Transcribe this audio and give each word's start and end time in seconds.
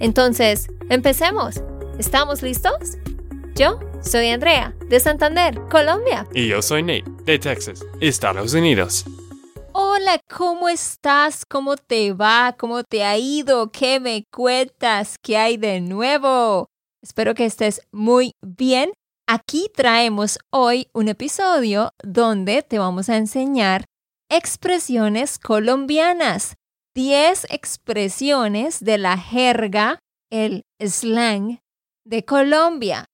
Entonces, 0.00 0.68
empecemos. 0.90 1.62
¿Estamos 1.98 2.42
listos? 2.42 2.98
Yo 3.54 3.80
soy 4.02 4.28
Andrea, 4.28 4.74
de 4.88 5.00
Santander, 5.00 5.60
Colombia. 5.70 6.26
Y 6.34 6.48
yo 6.48 6.60
soy 6.62 6.82
Nate, 6.82 7.04
de 7.24 7.38
Texas, 7.38 7.84
Estados 8.00 8.54
Unidos. 8.54 9.04
Hola, 9.72 10.20
¿cómo 10.28 10.68
estás? 10.68 11.44
¿Cómo 11.46 11.76
te 11.76 12.12
va? 12.12 12.54
¿Cómo 12.58 12.82
te 12.82 13.04
ha 13.04 13.16
ido? 13.18 13.70
¿Qué 13.70 14.00
me 14.00 14.24
cuentas? 14.30 15.16
¿Qué 15.22 15.36
hay 15.36 15.56
de 15.56 15.80
nuevo? 15.80 16.68
Espero 17.02 17.34
que 17.34 17.44
estés 17.44 17.80
muy 17.92 18.32
bien 18.40 18.92
Aquí 19.26 19.70
traemos 19.74 20.38
hoy 20.50 20.88
un 20.92 21.08
episodio 21.08 21.94
donde 22.02 22.60
te 22.60 22.78
vamos 22.78 23.08
a 23.08 23.16
enseñar 23.16 23.86
expresiones 24.28 25.38
colombianas, 25.38 26.56
10 26.94 27.46
expresiones 27.50 28.82
de 28.82 28.98
la 28.98 29.18
jerga, 29.18 29.98
el 30.30 30.62
slang 30.78 31.60
de 32.04 32.24
Colombia. 32.24 33.06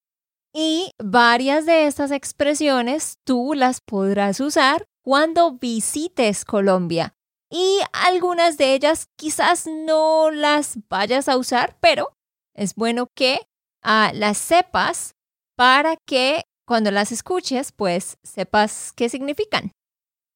Y 0.52 0.90
varias 0.98 1.64
de 1.64 1.86
estas 1.86 2.10
expresiones 2.10 3.14
tú 3.24 3.54
las 3.54 3.80
podrás 3.80 4.40
usar 4.40 4.84
cuando 5.02 5.52
visites 5.52 6.44
Colombia. 6.44 7.14
Y 7.50 7.80
algunas 7.92 8.58
de 8.58 8.74
ellas 8.74 9.06
quizás 9.16 9.66
no 9.66 10.30
las 10.30 10.78
vayas 10.88 11.28
a 11.28 11.36
usar, 11.36 11.76
pero 11.80 12.12
es 12.54 12.74
bueno 12.74 13.06
que 13.14 13.40
ah, 13.82 14.12
las 14.14 14.38
sepas 14.38 15.14
para 15.56 15.96
que 16.06 16.42
cuando 16.66 16.90
las 16.90 17.12
escuches, 17.12 17.72
pues 17.72 18.18
sepas 18.22 18.92
qué 18.94 19.08
significan. 19.08 19.72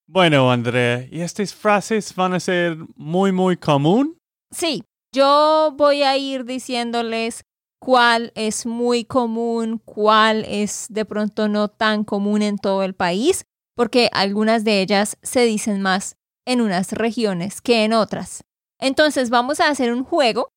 Bueno, 0.06 0.52
Andrea, 0.52 1.06
¿y 1.10 1.22
estas 1.22 1.54
frases 1.54 2.14
van 2.14 2.34
a 2.34 2.40
ser 2.40 2.76
muy, 2.94 3.32
muy 3.32 3.56
común? 3.56 4.18
Sí, 4.50 4.84
yo 5.14 5.72
voy 5.76 6.02
a 6.02 6.16
ir 6.18 6.44
diciéndoles 6.44 7.42
cuál 7.80 8.30
es 8.34 8.66
muy 8.66 9.04
común, 9.04 9.80
cuál 9.84 10.44
es 10.46 10.86
de 10.90 11.04
pronto 11.04 11.48
no 11.48 11.68
tan 11.68 12.04
común 12.04 12.42
en 12.42 12.58
todo 12.58 12.82
el 12.82 12.94
país, 12.94 13.44
porque 13.74 14.10
algunas 14.12 14.62
de 14.62 14.82
ellas 14.82 15.16
se 15.22 15.46
dicen 15.46 15.80
más 15.80 16.16
en 16.46 16.60
unas 16.60 16.92
regiones 16.92 17.62
que 17.62 17.84
en 17.84 17.94
otras. 17.94 18.44
Entonces 18.78 19.30
vamos 19.30 19.60
a 19.60 19.68
hacer 19.68 19.92
un 19.92 20.04
juego 20.04 20.50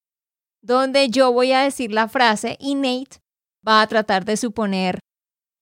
donde 0.61 1.09
yo 1.09 1.31
voy 1.31 1.53
a 1.53 1.61
decir 1.61 1.93
la 1.93 2.09
frase 2.09 2.57
y 2.59 2.75
Nate 2.75 3.19
va 3.65 3.81
a 3.81 3.87
tratar 3.87 4.25
de 4.25 4.35
suponer 4.35 4.99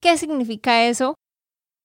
qué 0.02 0.18
significa 0.18 0.86
eso 0.86 1.16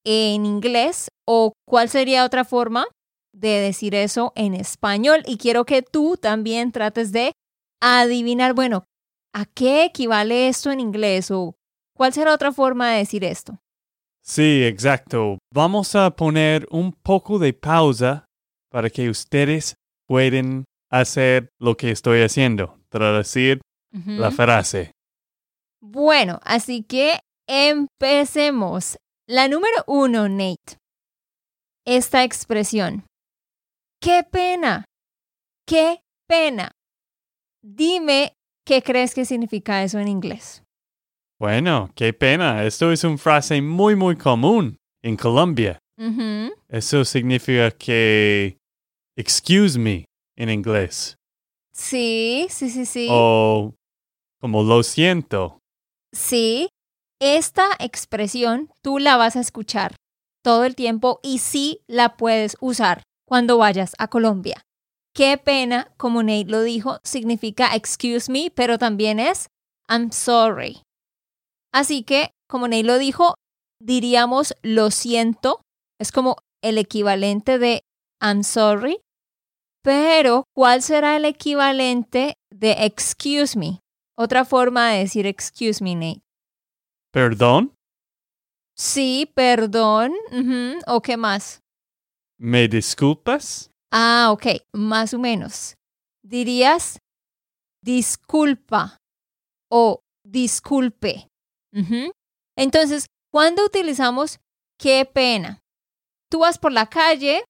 en 0.05 0.47
inglés 0.47 1.09
o 1.27 1.53
cuál 1.67 1.89
sería 1.89 2.25
otra 2.25 2.45
forma 2.45 2.87
de 3.33 3.61
decir 3.61 3.95
eso 3.95 4.33
en 4.35 4.55
español. 4.55 5.23
Y 5.27 5.37
quiero 5.37 5.65
que 5.65 5.83
tú 5.83 6.17
también 6.17 6.73
trates 6.73 7.13
de 7.13 7.33
adivinar, 7.81 8.55
bueno, 8.55 8.85
¿a 9.33 9.45
qué 9.47 9.85
equivale 9.85 10.49
esto 10.49 10.71
en 10.71 10.81
inglés 10.81 11.31
o 11.31 11.55
cuál 11.97 12.13
será 12.13 12.35
otra 12.35 12.53
forma 12.53 12.91
de 12.91 12.99
decir 12.99 13.25
esto? 13.25 13.59
Sí, 14.23 14.65
exacto. 14.65 15.39
Vamos 15.53 15.95
a 15.95 16.11
poner 16.11 16.67
un 16.71 16.93
poco 16.93 17.39
de 17.39 17.53
pausa 17.53 18.27
para 18.71 18.91
que 18.91 19.09
ustedes 19.09 19.75
puedan 20.07 20.65
hacer 20.91 21.49
lo 21.59 21.77
que 21.77 21.91
estoy 21.91 22.23
haciendo, 22.23 22.79
traducir 22.89 23.61
la 23.93 24.31
frase. 24.31 24.93
Bueno, 25.81 26.39
así 26.45 26.83
que 26.83 27.19
empecemos. 27.49 28.97
La 29.31 29.47
número 29.47 29.85
uno, 29.87 30.29
Nate. 30.29 30.81
Esta 31.87 32.25
expresión. 32.25 33.05
¡Qué 34.03 34.25
pena! 34.29 34.85
¡Qué 35.65 36.01
pena! 36.27 36.73
Dime 37.63 38.33
qué 38.67 38.83
crees 38.83 39.15
que 39.15 39.25
significa 39.25 39.85
eso 39.85 40.01
en 40.01 40.09
inglés. 40.09 40.65
Bueno, 41.39 41.93
qué 41.95 42.13
pena. 42.13 42.65
Esto 42.65 42.91
es 42.91 43.05
una 43.05 43.19
frase 43.19 43.63
muy, 43.63 43.95
muy 43.95 44.17
común 44.17 44.79
en 45.01 45.17
Colombia. 45.17 45.79
Eso 46.67 47.05
significa 47.05 47.71
que 47.71 48.59
excuse 49.17 49.79
me 49.79 50.07
en 50.37 50.51
inglés. 50.51 51.15
Sí, 51.73 52.49
sí, 52.51 52.69
sí, 52.69 52.85
sí. 52.85 53.07
O 53.09 53.77
como 54.41 54.65
lo 54.65 54.83
siento. 54.83 55.61
Sí, 56.13 56.69
esta 57.21 57.69
expresión 57.79 58.71
tú 58.83 58.99
la 58.99 59.17
vas 59.17 59.37
a 59.37 59.41
escuchar 59.41 59.95
todo 60.43 60.65
el 60.65 60.75
tiempo 60.75 61.21
y 61.23 61.39
sí 61.39 61.83
la 61.87 62.17
puedes 62.17 62.57
usar 62.61 63.03
cuando 63.27 63.59
vayas 63.59 63.93
a 63.99 64.09
Colombia. 64.09 64.65
Qué 65.15 65.37
pena, 65.39 65.93
como 65.97 66.23
Nate 66.23 66.47
lo 66.47 66.63
dijo, 66.63 66.99
significa 67.05 67.75
excuse 67.75 68.33
me, 68.33 68.51
pero 68.51 68.79
también 68.79 69.21
es 69.21 69.49
I'm 69.89 70.13
sorry. 70.13 70.83
Así 71.73 72.03
que, 72.03 72.31
como 72.49 72.69
Nate 72.69 72.85
lo 72.85 72.99
dijo, 72.99 73.35
diríamos 73.81 74.55
lo 74.63 74.91
siento, 74.91 75.61
es 76.01 76.13
como 76.13 76.37
el 76.63 76.79
equivalente 76.79 77.59
de 77.59 77.83
I'm 78.23 78.45
sorry, 78.45 79.01
pero 79.83 80.45
¿cuál 80.55 80.83
será 80.83 81.17
el 81.17 81.25
equivalente 81.25 82.35
de 82.51 82.73
excuse 82.85 83.59
me? 83.59 83.81
Otra 84.17 84.45
forma 84.45 84.91
de 84.91 85.01
decir 85.01 85.27
excuse 85.27 85.83
me, 85.83 85.95
Nate. 85.95 86.23
¿Perdón? 87.13 87.75
Sí, 88.77 89.31
perdón. 89.35 90.15
¿O 90.87 91.03
qué 91.03 91.17
más? 91.17 91.61
¿Me 92.39 92.69
disculpas? 92.69 93.71
Ah, 93.93 94.29
ok, 94.33 94.47
más 94.73 95.13
o 95.13 95.19
menos. 95.19 95.75
Dirías 96.23 96.99
disculpa 97.83 98.99
o 99.71 100.01
disculpe. 100.25 101.29
Entonces, 102.57 103.07
¿cuándo 103.33 103.65
utilizamos 103.65 104.39
qué 104.79 105.05
pena? 105.05 105.59
Tú 106.31 106.41
vas 106.41 106.59
por 106.59 106.73
la 106.73 106.87
calle, 106.87 107.43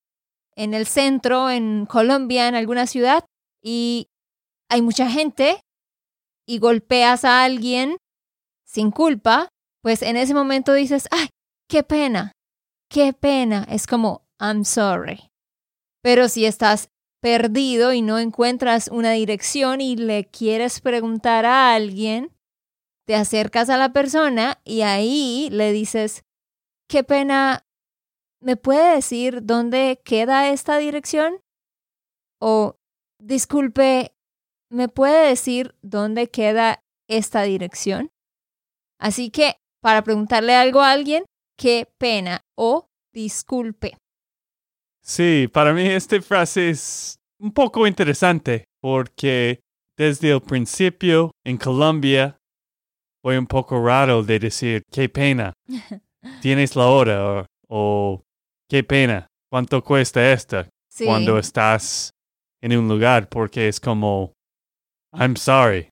en 0.56 0.74
el 0.74 0.86
centro, 0.86 1.50
en 1.50 1.86
Colombia, 1.86 2.48
en 2.48 2.54
alguna 2.54 2.86
ciudad, 2.86 3.24
y 3.62 4.06
hay 4.70 4.82
mucha 4.82 5.10
gente 5.10 5.60
y 6.46 6.58
golpeas 6.58 7.24
a 7.24 7.44
alguien 7.44 7.96
sin 8.70 8.92
culpa, 8.92 9.48
pues 9.82 10.02
en 10.02 10.16
ese 10.16 10.32
momento 10.32 10.72
dices, 10.72 11.08
ay, 11.10 11.28
qué 11.68 11.82
pena, 11.82 12.32
qué 12.88 13.12
pena. 13.12 13.66
Es 13.68 13.86
como, 13.86 14.26
I'm 14.38 14.64
sorry. 14.64 15.30
Pero 16.02 16.28
si 16.28 16.46
estás 16.46 16.88
perdido 17.20 17.92
y 17.92 18.00
no 18.00 18.18
encuentras 18.18 18.88
una 18.88 19.12
dirección 19.12 19.80
y 19.80 19.96
le 19.96 20.24
quieres 20.24 20.80
preguntar 20.80 21.44
a 21.44 21.74
alguien, 21.74 22.32
te 23.06 23.16
acercas 23.16 23.70
a 23.70 23.76
la 23.76 23.92
persona 23.92 24.60
y 24.64 24.82
ahí 24.82 25.48
le 25.50 25.72
dices, 25.72 26.22
qué 26.88 27.02
pena, 27.02 27.66
¿me 28.40 28.56
puede 28.56 28.94
decir 28.94 29.40
dónde 29.42 30.00
queda 30.04 30.48
esta 30.48 30.78
dirección? 30.78 31.40
O, 32.40 32.76
disculpe, 33.18 34.14
¿me 34.70 34.88
puede 34.88 35.28
decir 35.28 35.74
dónde 35.82 36.30
queda 36.30 36.84
esta 37.08 37.42
dirección? 37.42 38.12
Así 39.00 39.30
que, 39.30 39.56
para 39.82 40.04
preguntarle 40.04 40.54
algo 40.54 40.82
a 40.82 40.92
alguien, 40.92 41.24
qué 41.58 41.88
pena 41.98 42.42
o 42.56 42.86
disculpe. 43.12 43.96
Sí, 45.02 45.48
para 45.52 45.72
mí 45.72 45.86
esta 45.86 46.20
frase 46.20 46.70
es 46.70 47.16
un 47.40 47.52
poco 47.52 47.86
interesante 47.86 48.64
porque 48.80 49.60
desde 49.96 50.30
el 50.30 50.42
principio 50.42 51.32
en 51.44 51.56
Colombia 51.56 52.36
fue 53.22 53.38
un 53.38 53.46
poco 53.46 53.84
raro 53.84 54.22
de 54.22 54.38
decir 54.38 54.82
qué 54.90 55.08
pena. 55.08 55.52
Tienes 56.42 56.76
la 56.76 56.86
hora 56.86 57.46
o, 57.68 58.22
qué 58.68 58.84
pena. 58.84 59.26
¿Cuánto 59.50 59.82
cuesta 59.82 60.32
esta? 60.32 60.68
Cuando 61.04 61.38
estás 61.38 62.10
en 62.62 62.76
un 62.76 62.88
lugar 62.88 63.28
porque 63.28 63.68
es 63.68 63.80
como 63.80 64.32
I'm 65.12 65.36
sorry. 65.36 65.89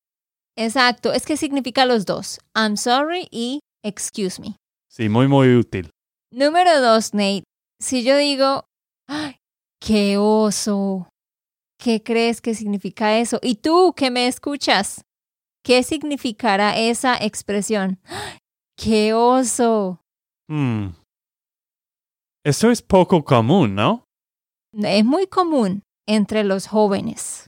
Exacto, 0.61 1.13
es 1.13 1.25
que 1.25 1.37
significa 1.37 1.87
los 1.87 2.05
dos. 2.05 2.41
I'm 2.53 2.77
sorry 2.77 3.29
y 3.31 3.61
excuse 3.85 4.41
me. 4.43 4.57
Sí, 4.91 5.09
muy, 5.09 5.29
muy 5.29 5.55
útil. 5.55 5.91
Número 6.33 6.81
dos, 6.81 7.15
Nate. 7.15 7.45
Si 7.81 8.03
yo 8.03 8.17
digo, 8.17 8.65
¡ay, 9.07 9.37
qué 9.81 10.17
oso! 10.19 11.09
¿Qué 11.79 12.03
crees 12.03 12.41
que 12.41 12.57
significa 12.57 13.19
eso? 13.19 13.39
Y 13.41 13.55
tú 13.55 13.95
que 13.97 14.11
me 14.11 14.27
escuchas, 14.27 15.03
¿qué 15.63 15.85
significará 15.85 16.77
esa 16.77 17.17
expresión? 17.17 18.01
¡Qué 18.77 19.15
oso! 19.15 20.01
Hmm. 20.51 20.89
Esto 22.45 22.73
es 22.73 22.83
poco 22.83 23.25
común, 23.25 23.77
¿no? 23.77 24.07
Es 24.73 25.05
muy 25.05 25.29
común 25.29 25.83
entre 26.09 26.43
los 26.43 26.67
jóvenes. 26.67 27.47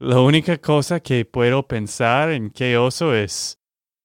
La 0.00 0.18
única 0.18 0.56
cosa 0.56 1.00
que 1.00 1.26
puedo 1.26 1.68
pensar 1.68 2.30
en 2.30 2.50
qué 2.50 2.78
oso 2.78 3.14
es 3.14 3.58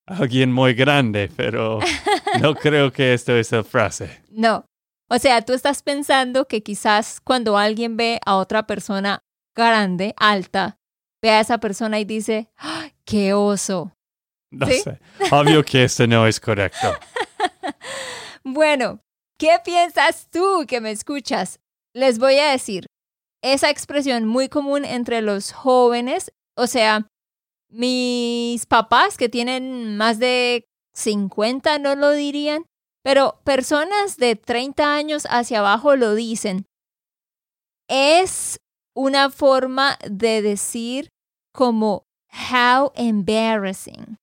alguien 0.06 0.52
muy 0.52 0.74
grande, 0.74 1.32
pero 1.34 1.80
no 2.42 2.54
creo 2.54 2.92
que 2.92 3.14
esto 3.14 3.34
es 3.34 3.50
la 3.54 3.64
frase. 3.64 4.22
No. 4.30 4.66
O 5.10 5.18
sea, 5.20 5.42
tú 5.44 5.54
estás 5.54 5.82
pensando 5.82 6.50
que 6.50 6.64
quizás 6.64 7.22
cuando 7.22 7.58
alguien 7.58 7.96
ve 7.96 8.20
a 8.26 8.36
otra 8.36 8.68
persona 8.68 9.22
grande, 9.56 10.14
alta, 10.18 10.80
ve 11.22 11.30
a 11.30 11.40
esa 11.40 11.60
persona 11.60 11.98
y 11.98 12.04
dice, 12.04 12.50
¡Ah, 12.58 12.90
¡qué 13.06 13.34
oso! 13.34 13.94
No 14.52 14.68
¿Sí? 14.68 14.82
sé. 14.82 15.00
Obvio 15.32 15.64
que 15.64 15.86
esto 15.86 16.06
no 16.08 16.28
es 16.28 16.40
correcto. 16.40 16.94
Bueno, 18.48 19.00
¿qué 19.40 19.58
piensas 19.66 20.30
tú 20.30 20.66
que 20.68 20.80
me 20.80 20.92
escuchas? 20.92 21.60
Les 21.96 22.20
voy 22.20 22.38
a 22.38 22.52
decir, 22.52 22.86
esa 23.54 23.70
expresión 23.70 24.26
muy 24.26 24.50
común 24.50 24.86
entre 24.86 25.22
los 25.22 25.52
jóvenes, 25.52 26.32
o 26.56 26.66
sea, 26.66 27.08
mis 27.70 28.66
papás 28.66 29.18
que 29.18 29.30
tienen 29.30 29.98
más 29.98 30.18
de 30.18 30.66
50 30.94 31.78
no 31.78 31.96
lo 31.96 32.12
dirían, 32.12 32.66
pero 33.04 33.40
personas 33.44 34.18
de 34.18 34.36
30 34.36 34.96
años 34.96 35.28
hacia 35.30 35.60
abajo 35.60 35.96
lo 35.96 36.16
dicen. 36.16 36.66
Es 37.88 38.58
una 38.96 39.30
forma 39.30 40.00
de 40.10 40.42
decir 40.42 41.10
como 41.54 42.04
how 42.52 42.92
embarrassing. 42.96 44.18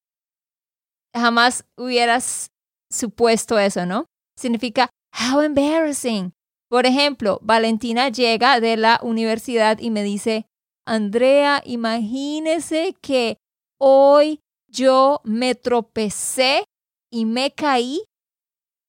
Jamás 1.15 1.65
hubieras 1.77 2.49
supuesto 2.91 3.59
eso, 3.59 3.87
¿no? 3.87 4.07
Significa 4.37 4.91
how 5.13 5.43
embarrassing. 5.43 6.33
Por 6.73 6.87
ejemplo, 6.87 7.39
Valentina 7.43 8.09
llega 8.09 8.59
de 8.59 8.79
la 8.79 8.99
universidad 9.03 9.79
y 9.79 9.91
me 9.91 10.03
dice, 10.03 10.47
Andrea, 10.87 11.61
imagínese 11.67 12.97
que 13.03 13.37
hoy 13.79 14.41
yo 14.69 15.21
me 15.23 15.55
tropecé 15.55 16.65
y 17.13 17.27
me 17.27 17.51
caí 17.51 18.05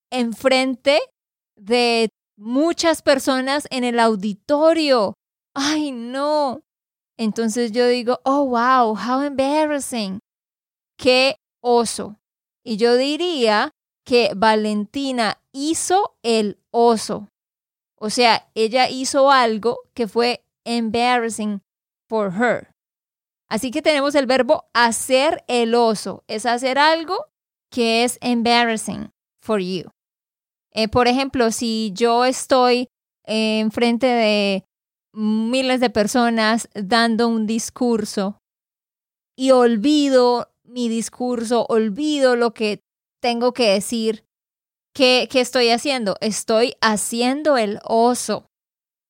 enfrente 0.09 1.01
de 1.57 2.07
muchas 2.37 3.01
personas 3.01 3.67
en 3.69 3.83
el 3.83 3.99
auditorio. 3.99 5.15
Ay, 5.53 5.91
no. 5.91 6.61
Entonces 7.17 7.73
yo 7.73 7.85
digo, 7.85 8.21
oh, 8.23 8.45
wow, 8.45 8.95
how 8.95 9.23
embarrassing. 9.23 10.19
Qué 10.97 11.35
oso. 11.61 12.15
Y 12.63 12.77
yo 12.77 12.95
diría 12.95 13.71
que 14.05 14.31
Valentina 14.37 15.41
hizo 15.51 16.15
el 16.23 16.61
oso. 16.71 17.27
O 18.03 18.09
sea, 18.09 18.49
ella 18.53 18.89
hizo 18.89 19.31
algo 19.31 19.79
que 19.93 20.09
fue 20.09 20.43
embarrassing 20.65 21.61
for 22.09 22.33
her. 22.33 22.73
Así 23.49 23.71
que 23.71 23.81
tenemos 23.81 24.13
el 24.15 24.25
verbo 24.25 24.65
hacer 24.73 25.45
el 25.47 25.73
oso. 25.73 26.25
Es 26.27 26.45
hacer 26.45 26.77
algo 26.77 27.27
que 27.71 28.03
es 28.03 28.17
embarrassing 28.19 29.09
for 29.41 29.61
you. 29.61 29.89
Eh, 30.73 30.89
por 30.89 31.07
ejemplo, 31.07 31.49
si 31.51 31.93
yo 31.95 32.25
estoy 32.25 32.89
enfrente 33.25 34.07
de 34.07 34.65
miles 35.13 35.79
de 35.79 35.89
personas 35.89 36.67
dando 36.73 37.29
un 37.29 37.47
discurso 37.47 38.37
y 39.37 39.51
olvido 39.51 40.51
mi 40.65 40.89
discurso, 40.89 41.65
olvido 41.69 42.35
lo 42.35 42.53
que 42.53 42.81
tengo 43.21 43.53
que 43.53 43.69
decir, 43.69 44.25
¿qué, 44.93 45.27
qué 45.29 45.41
estoy 45.41 45.69
haciendo? 45.69 46.15
Estoy 46.21 46.75
haciendo 46.81 47.57
el 47.57 47.79
oso. 47.83 48.47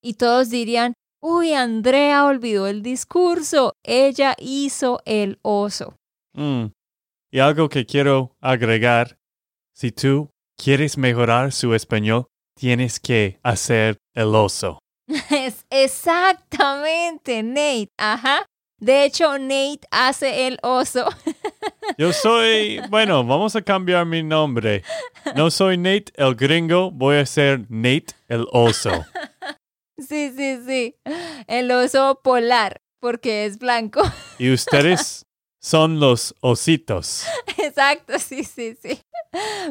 Y 0.01 0.15
todos 0.15 0.49
dirían, 0.49 0.93
uy, 1.21 1.53
Andrea 1.53 2.25
olvidó 2.25 2.67
el 2.67 2.81
discurso, 2.81 3.73
ella 3.83 4.35
hizo 4.37 5.01
el 5.05 5.39
oso. 5.41 5.95
Mm. 6.33 6.67
Y 7.31 7.39
algo 7.39 7.69
que 7.69 7.85
quiero 7.85 8.35
agregar, 8.41 9.17
si 9.73 9.91
tú 9.91 10.29
quieres 10.61 10.97
mejorar 10.97 11.51
su 11.51 11.73
español, 11.73 12.27
tienes 12.55 12.99
que 12.99 13.39
hacer 13.43 13.97
el 14.13 14.35
oso. 14.35 14.79
Es 15.31 15.65
exactamente, 15.69 17.43
Nate. 17.43 17.89
Ajá. 17.97 18.45
De 18.79 19.05
hecho, 19.05 19.37
Nate 19.37 19.81
hace 19.91 20.47
el 20.47 20.59
oso. 20.61 21.07
Yo 21.97 22.13
soy, 22.13 22.79
bueno, 22.89 23.23
vamos 23.23 23.55
a 23.55 23.61
cambiar 23.61 24.05
mi 24.05 24.23
nombre. 24.23 24.83
No 25.35 25.51
soy 25.51 25.77
Nate 25.77 26.11
el 26.15 26.35
gringo, 26.35 26.91
voy 26.91 27.17
a 27.17 27.25
ser 27.25 27.65
Nate 27.69 28.13
el 28.27 28.45
oso. 28.51 29.05
Sí, 29.97 30.31
sí, 30.35 30.59
sí. 30.65 30.95
El 31.47 31.71
oso 31.71 32.19
polar, 32.23 32.81
porque 32.99 33.45
es 33.45 33.59
blanco. 33.59 34.01
Y 34.39 34.51
ustedes 34.51 35.25
son 35.61 35.99
los 35.99 36.35
ositos. 36.41 37.25
Exacto, 37.57 38.17
sí, 38.19 38.43
sí, 38.43 38.75
sí. 38.81 38.99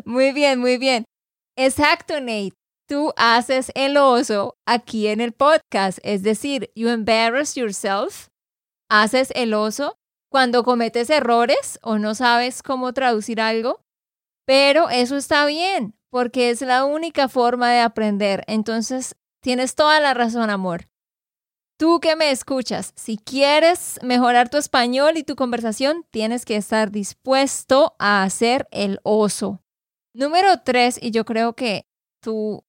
Muy 0.04 0.32
bien, 0.32 0.58
muy 0.58 0.78
bien. 0.78 1.04
Exacto, 1.56 2.20
Nate. 2.20 2.52
Tú 2.88 3.12
haces 3.16 3.72
el 3.74 3.96
oso 3.96 4.54
aquí 4.66 5.06
en 5.08 5.20
el 5.20 5.32
podcast, 5.32 5.98
es 6.02 6.22
decir, 6.22 6.70
you 6.74 6.88
embarrass 6.88 7.54
yourself. 7.54 8.28
Haces 8.90 9.32
el 9.34 9.54
oso 9.54 9.96
cuando 10.32 10.64
cometes 10.64 11.11
errores 11.11 11.79
o 11.82 11.99
no 11.99 12.17
sabes 12.17 12.62
cómo 12.62 12.93
traducir 12.93 13.40
algo. 13.40 13.84
Pero 14.46 14.88
eso 14.88 15.17
está 15.17 15.46
bien, 15.46 15.94
porque 16.11 16.50
es 16.50 16.62
la 16.62 16.84
única 16.84 17.29
forma 17.29 17.70
de 17.70 17.81
aprender. 17.81 18.43
Entonces, 18.49 19.14
tienes 19.40 19.76
toda 19.76 20.00
la 20.00 20.14
razón, 20.14 20.50
amor. 20.50 20.88
Tú 21.79 22.00
que 22.00 22.17
me 22.17 22.31
escuchas, 22.31 22.93
si 22.96 23.19
quieres 23.19 24.00
mejorar 24.02 24.49
tu 24.49 24.56
español 24.56 25.17
y 25.17 25.23
tu 25.23 25.37
conversación, 25.37 26.06
tienes 26.11 26.44
que 26.44 26.56
estar 26.56 26.90
dispuesto 26.90 27.94
a 27.99 28.23
hacer 28.23 28.67
el 28.70 29.00
oso. 29.05 29.62
Número 30.14 30.62
tres, 30.64 30.99
y 31.00 31.11
yo 31.11 31.25
creo 31.25 31.55
que 31.55 31.87
tú 32.20 32.64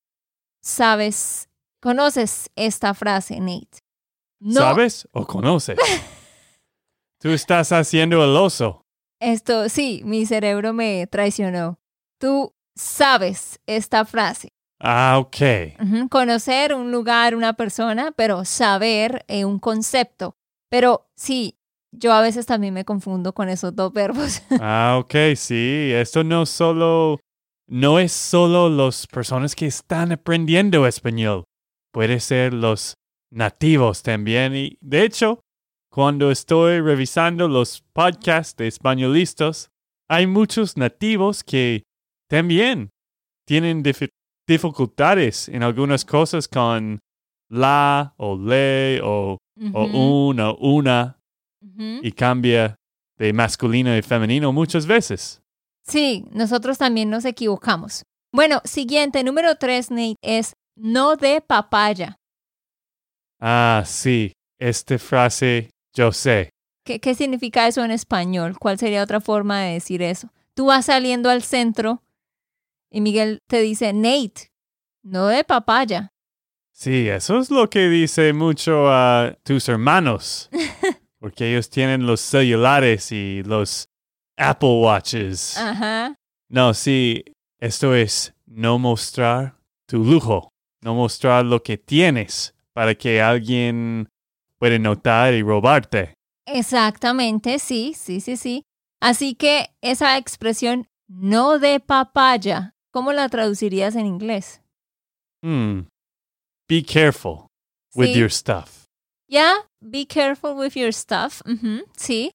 sabes, 0.62 1.50
conoces 1.82 2.50
esta 2.56 2.94
frase, 2.94 3.40
Nate. 3.40 3.80
No, 4.40 4.60
¿Sabes 4.60 5.08
o 5.14 5.26
conoces? 5.26 5.78
Tú 7.24 7.30
estás 7.30 7.72
haciendo 7.72 8.22
el 8.22 8.36
oso. 8.36 8.82
Esto, 9.22 9.70
sí, 9.70 10.02
mi 10.04 10.26
cerebro 10.26 10.74
me 10.74 11.08
traicionó. 11.08 11.80
Tú 12.20 12.54
sabes 12.76 13.62
esta 13.66 14.04
frase. 14.04 14.50
Ah, 14.82 15.18
ok. 15.20 16.10
Conocer 16.10 16.74
un 16.74 16.92
lugar, 16.92 17.34
una 17.34 17.54
persona, 17.54 18.12
pero 18.12 18.44
saber 18.44 19.24
eh, 19.30 19.46
un 19.46 19.58
concepto. 19.58 20.36
Pero 20.70 21.08
sí, 21.16 21.56
yo 21.94 22.12
a 22.12 22.22
veces 22.22 22.46
también 22.46 22.74
me 22.74 22.84
confundo 22.84 23.34
con 23.34 23.48
esos 23.48 23.74
dos 23.74 23.94
verbos. 23.94 24.42
Ah, 24.60 24.98
ok, 25.00 25.16
sí. 25.38 25.92
Esto 25.94 26.26
no 26.26 26.46
solo, 26.46 27.22
no 27.70 28.00
es 28.00 28.12
solo 28.12 28.68
las 28.68 29.08
personas 29.08 29.56
que 29.56 29.68
están 29.68 30.12
aprendiendo 30.12 30.86
español. 30.86 31.46
Puede 31.94 32.20
ser 32.20 32.54
los 32.54 32.96
nativos 33.32 34.04
también. 34.04 34.58
Y 34.58 34.78
de 34.82 35.06
hecho, 35.06 35.40
cuando 35.94 36.32
estoy 36.32 36.82
revisando 36.82 37.48
los 37.48 37.84
podcasts 37.94 38.56
de 38.58 38.68
españolistas, 38.68 39.70
hay 40.10 40.26
muchos 40.26 40.76
nativos 40.76 41.44
que 41.44 41.84
también 42.28 42.90
tienen 43.48 43.84
difi- 43.84 44.10
dificultades 44.48 45.50
en 45.50 45.62
algunas 45.62 46.04
cosas 46.04 46.48
con 46.48 47.00
la 47.48 48.16
o 48.18 48.36
le 48.36 49.02
o, 49.04 49.38
o 49.74 49.84
Ujú, 49.86 49.98
un 50.32 50.40
o 50.40 50.56
una 50.56 51.20
y 52.02 52.12
cambia 52.12 52.76
de 53.20 53.32
masculino 53.32 53.96
y 53.96 54.02
femenino 54.02 54.52
muchas 54.52 54.88
veces. 54.88 55.44
Sí, 55.86 56.26
nosotros 56.32 56.80
también 56.80 57.12
nos 57.12 57.24
equivocamos. 57.24 58.02
Bueno, 58.34 58.62
siguiente, 58.64 59.24
número 59.24 59.58
tres, 59.58 59.92
Nate, 59.92 60.16
es 60.24 60.54
no 60.76 61.18
de 61.18 61.40
papaya. 61.42 62.16
Ah, 63.40 63.84
sí, 63.86 64.32
esta 64.60 64.98
frase 64.98 65.70
yo 65.94 66.12
sé. 66.12 66.50
¿Qué, 66.86 67.00
¿Qué 67.00 67.16
significa 67.16 67.68
eso 67.68 67.84
en 67.84 67.92
español? 67.92 68.58
¿Cuál 68.60 68.78
sería 68.78 69.04
otra 69.04 69.22
forma 69.22 69.62
de 69.62 69.74
decir 69.74 70.02
eso? 70.02 70.30
Tú 70.54 70.66
vas 70.68 70.86
saliendo 70.86 71.30
al 71.30 71.44
centro 71.44 72.04
y 72.92 73.02
Miguel 73.02 73.40
te 73.48 73.62
dice, 73.62 73.92
Nate, 73.94 74.52
no 75.04 75.28
de 75.28 75.44
papaya. 75.44 76.10
Sí, 76.72 77.08
eso 77.08 77.40
es 77.40 77.52
lo 77.52 77.70
que 77.70 77.88
dice 77.88 78.34
mucho 78.34 78.92
a 78.92 79.38
tus 79.44 79.70
hermanos, 79.70 80.50
porque 81.20 81.52
ellos 81.52 81.70
tienen 81.70 82.06
los 82.06 82.20
celulares 82.20 83.12
y 83.12 83.44
los 83.44 83.88
Apple 84.38 84.82
Watches. 84.82 85.58
Ajá. 85.58 86.16
No, 86.50 86.74
sí, 86.74 87.24
esto 87.60 87.96
es 87.96 88.34
no 88.46 88.80
mostrar 88.80 89.56
tu 89.88 90.04
lujo, 90.04 90.50
no 90.82 90.96
mostrar 90.96 91.46
lo 91.46 91.62
que 91.64 91.78
tienes 91.78 92.56
para 92.74 92.96
que 92.96 93.22
alguien 93.22 94.10
puede 94.64 94.80
notar 94.80 95.34
y 95.34 95.42
robarte. 95.42 96.14
Exactamente, 96.48 97.60
sí, 97.60 97.94
sí, 97.98 98.22
sí, 98.22 98.38
sí. 98.38 98.64
Así 99.02 99.36
que 99.36 99.68
esa 99.82 100.18
expresión 100.18 100.88
no 101.10 101.60
de 101.60 101.82
papaya, 101.82 102.72
¿cómo 102.94 103.12
la 103.12 103.28
traducirías 103.28 103.98
en 103.98 104.06
inglés? 104.06 104.62
Hmm. 105.44 105.82
Be 106.70 106.82
careful 106.82 107.48
with 107.94 108.14
Sí. 108.14 108.20
your 108.20 108.32
stuff. 108.32 108.86
Ya, 109.30 109.68
be 109.82 110.06
careful 110.06 110.54
with 110.54 110.76
your 110.76 110.94
stuff. 110.94 111.42
sí. 111.98 112.32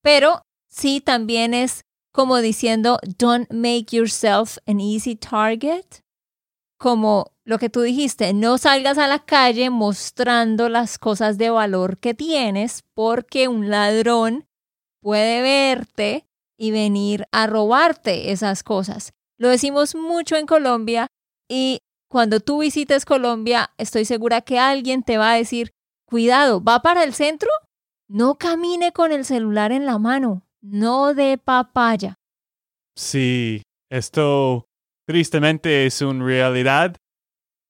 Pero 0.00 0.42
sí 0.70 1.00
también 1.00 1.54
es 1.54 1.80
como 2.14 2.36
diciendo, 2.36 3.00
don't 3.18 3.50
make 3.52 3.86
yourself 3.96 4.58
an 4.68 4.78
easy 4.80 5.16
target. 5.16 6.02
Como 6.78 7.32
lo 7.44 7.58
que 7.58 7.70
tú 7.70 7.82
dijiste, 7.82 8.32
no 8.34 8.56
salgas 8.56 8.98
a 8.98 9.08
la 9.08 9.24
calle 9.24 9.68
mostrando 9.68 10.68
las 10.68 10.98
cosas 10.98 11.36
de 11.36 11.50
valor 11.50 11.98
que 11.98 12.14
tienes 12.14 12.84
porque 12.94 13.48
un 13.48 13.68
ladrón 13.68 14.46
puede 15.02 15.42
verte 15.42 16.26
y 16.56 16.70
venir 16.70 17.26
a 17.32 17.46
robarte 17.46 18.30
esas 18.30 18.62
cosas. 18.62 19.12
Lo 19.38 19.48
decimos 19.48 19.94
mucho 19.94 20.36
en 20.36 20.46
Colombia 20.46 21.08
y 21.48 21.80
cuando 22.08 22.40
tú 22.40 22.60
visites 22.60 23.04
Colombia, 23.04 23.70
estoy 23.76 24.04
segura 24.04 24.40
que 24.40 24.58
alguien 24.58 25.02
te 25.02 25.18
va 25.18 25.32
a 25.32 25.36
decir, 25.36 25.72
cuidado, 26.06 26.62
¿va 26.62 26.80
para 26.80 27.04
el 27.04 27.12
centro? 27.12 27.50
No 28.08 28.36
camine 28.36 28.92
con 28.92 29.12
el 29.12 29.24
celular 29.24 29.72
en 29.72 29.84
la 29.84 29.98
mano, 29.98 30.42
no 30.60 31.12
de 31.14 31.38
papaya. 31.38 32.14
Sí, 32.96 33.62
esto 33.90 34.67
tristemente 35.08 35.86
es 35.86 36.02
una 36.02 36.22
realidad. 36.22 36.94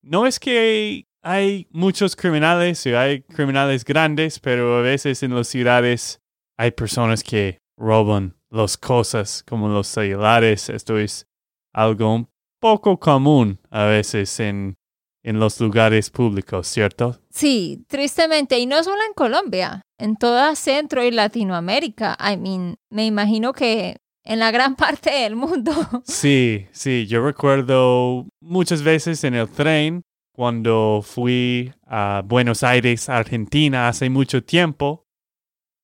No 0.02 0.26
es 0.26 0.40
que 0.40 1.06
hay 1.22 1.68
muchos 1.70 2.16
criminales 2.16 2.84
y 2.84 2.94
hay 2.94 3.22
criminales 3.22 3.84
grandes, 3.84 4.40
pero 4.40 4.78
a 4.78 4.82
veces 4.82 5.22
en 5.22 5.36
las 5.36 5.46
ciudades 5.46 6.20
hay 6.58 6.72
personas 6.72 7.22
que 7.22 7.58
roban 7.76 8.36
las 8.50 8.76
cosas 8.76 9.44
como 9.48 9.68
los 9.68 9.86
celulares. 9.86 10.68
Esto 10.68 10.98
es 10.98 11.28
algo 11.72 12.12
un 12.12 12.28
poco 12.60 12.98
común 12.98 13.60
a 13.70 13.84
veces 13.84 14.40
en, 14.40 14.74
en 15.22 15.38
los 15.38 15.60
lugares 15.60 16.10
públicos, 16.10 16.66
¿cierto? 16.66 17.20
Sí, 17.30 17.84
tristemente, 17.86 18.58
y 18.58 18.66
no 18.66 18.82
solo 18.82 19.00
en 19.06 19.14
Colombia, 19.14 19.82
en 19.96 20.16
toda 20.16 20.56
Centro 20.56 21.04
y 21.04 21.12
Latinoamérica. 21.12 22.18
I 22.18 22.36
mean, 22.36 22.78
me 22.90 23.06
imagino 23.06 23.52
que 23.52 23.98
en 24.28 24.38
la 24.38 24.50
gran 24.50 24.76
parte 24.76 25.10
del 25.10 25.34
mundo. 25.36 25.72
Sí, 26.04 26.66
sí, 26.70 27.06
yo 27.06 27.24
recuerdo 27.24 28.26
muchas 28.40 28.82
veces 28.82 29.24
en 29.24 29.34
el 29.34 29.48
tren 29.48 30.02
cuando 30.32 31.00
fui 31.02 31.72
a 31.86 32.22
Buenos 32.24 32.62
Aires, 32.62 33.08
Argentina, 33.08 33.88
hace 33.88 34.08
mucho 34.08 34.44
tiempo, 34.44 35.02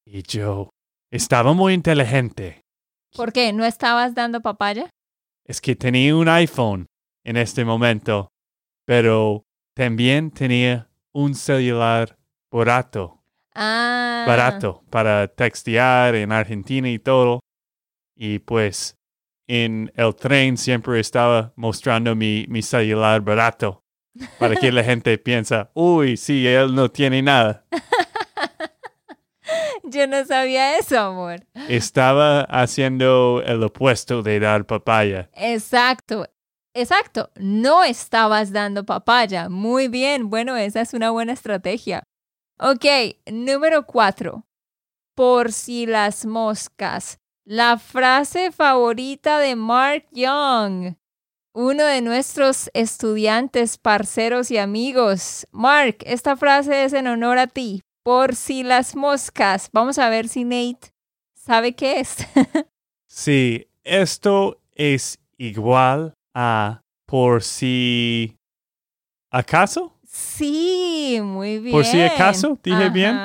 y 0.06 0.22
yo 0.22 0.70
estaba 1.10 1.54
muy 1.54 1.72
inteligente. 1.74 2.60
¿Por 3.16 3.32
qué? 3.32 3.52
¿No 3.52 3.64
estabas 3.64 4.14
dando 4.14 4.40
papaya? 4.42 4.90
Es 5.46 5.60
que 5.60 5.74
tenía 5.74 6.14
un 6.14 6.28
iPhone 6.28 6.86
en 7.24 7.36
este 7.36 7.64
momento, 7.64 8.28
pero 8.86 9.42
también 9.74 10.30
tenía 10.30 10.88
un 11.12 11.34
celular 11.34 12.16
barato, 12.52 13.20
Ah. 13.56 14.24
barato 14.26 14.82
para 14.90 15.28
textear 15.28 16.14
en 16.16 16.32
Argentina 16.32 16.88
y 16.90 16.98
todo. 16.98 17.40
Y 18.16 18.38
pues 18.40 18.96
en 19.46 19.92
el 19.96 20.14
tren 20.14 20.56
siempre 20.56 21.00
estaba 21.00 21.52
mostrando 21.56 22.14
mi, 22.14 22.46
mi 22.48 22.62
celular 22.62 23.20
barato 23.20 23.84
para 24.38 24.56
que 24.56 24.72
la 24.72 24.84
gente 24.84 25.18
piensa, 25.18 25.70
uy, 25.74 26.16
sí, 26.16 26.46
él 26.46 26.74
no 26.74 26.90
tiene 26.90 27.22
nada. 27.22 27.64
Yo 29.82 30.06
no 30.06 30.24
sabía 30.24 30.78
eso, 30.78 30.98
amor. 30.98 31.46
Estaba 31.68 32.40
haciendo 32.42 33.42
el 33.44 33.62
opuesto 33.62 34.22
de 34.22 34.40
dar 34.40 34.66
papaya. 34.66 35.30
Exacto, 35.34 36.26
exacto. 36.72 37.30
No 37.36 37.84
estabas 37.84 38.50
dando 38.50 38.84
papaya. 38.84 39.48
Muy 39.48 39.88
bien, 39.88 40.30
bueno, 40.30 40.56
esa 40.56 40.80
es 40.80 40.94
una 40.94 41.10
buena 41.10 41.34
estrategia. 41.34 42.02
Ok, 42.58 42.84
número 43.30 43.84
cuatro. 43.86 44.46
Por 45.14 45.52
si 45.52 45.86
las 45.86 46.24
moscas. 46.24 47.20
La 47.46 47.76
frase 47.76 48.52
favorita 48.52 49.38
de 49.38 49.54
Mark 49.54 50.06
Young. 50.12 50.94
Uno 51.52 51.84
de 51.84 52.00
nuestros 52.00 52.70
estudiantes, 52.72 53.76
parceros 53.76 54.50
y 54.50 54.56
amigos. 54.56 55.46
Mark, 55.52 55.98
esta 56.06 56.36
frase 56.36 56.84
es 56.84 56.94
en 56.94 57.06
honor 57.06 57.36
a 57.36 57.46
ti. 57.46 57.82
Por 58.02 58.34
si 58.34 58.62
las 58.62 58.96
moscas. 58.96 59.68
Vamos 59.74 59.98
a 59.98 60.08
ver 60.08 60.28
si 60.28 60.44
Nate 60.44 60.94
sabe 61.34 61.74
qué 61.74 62.00
es. 62.00 62.16
Sí, 63.06 63.68
esto 63.84 64.60
es 64.72 65.20
igual 65.38 66.14
a 66.34 66.80
por 67.06 67.44
si 67.44 68.34
acaso. 69.30 69.96
Sí, 70.04 71.20
muy 71.22 71.60
bien. 71.60 71.70
Por 71.70 71.84
si 71.84 72.00
acaso, 72.02 72.58
¿dije 72.60 72.90
bien? 72.90 73.16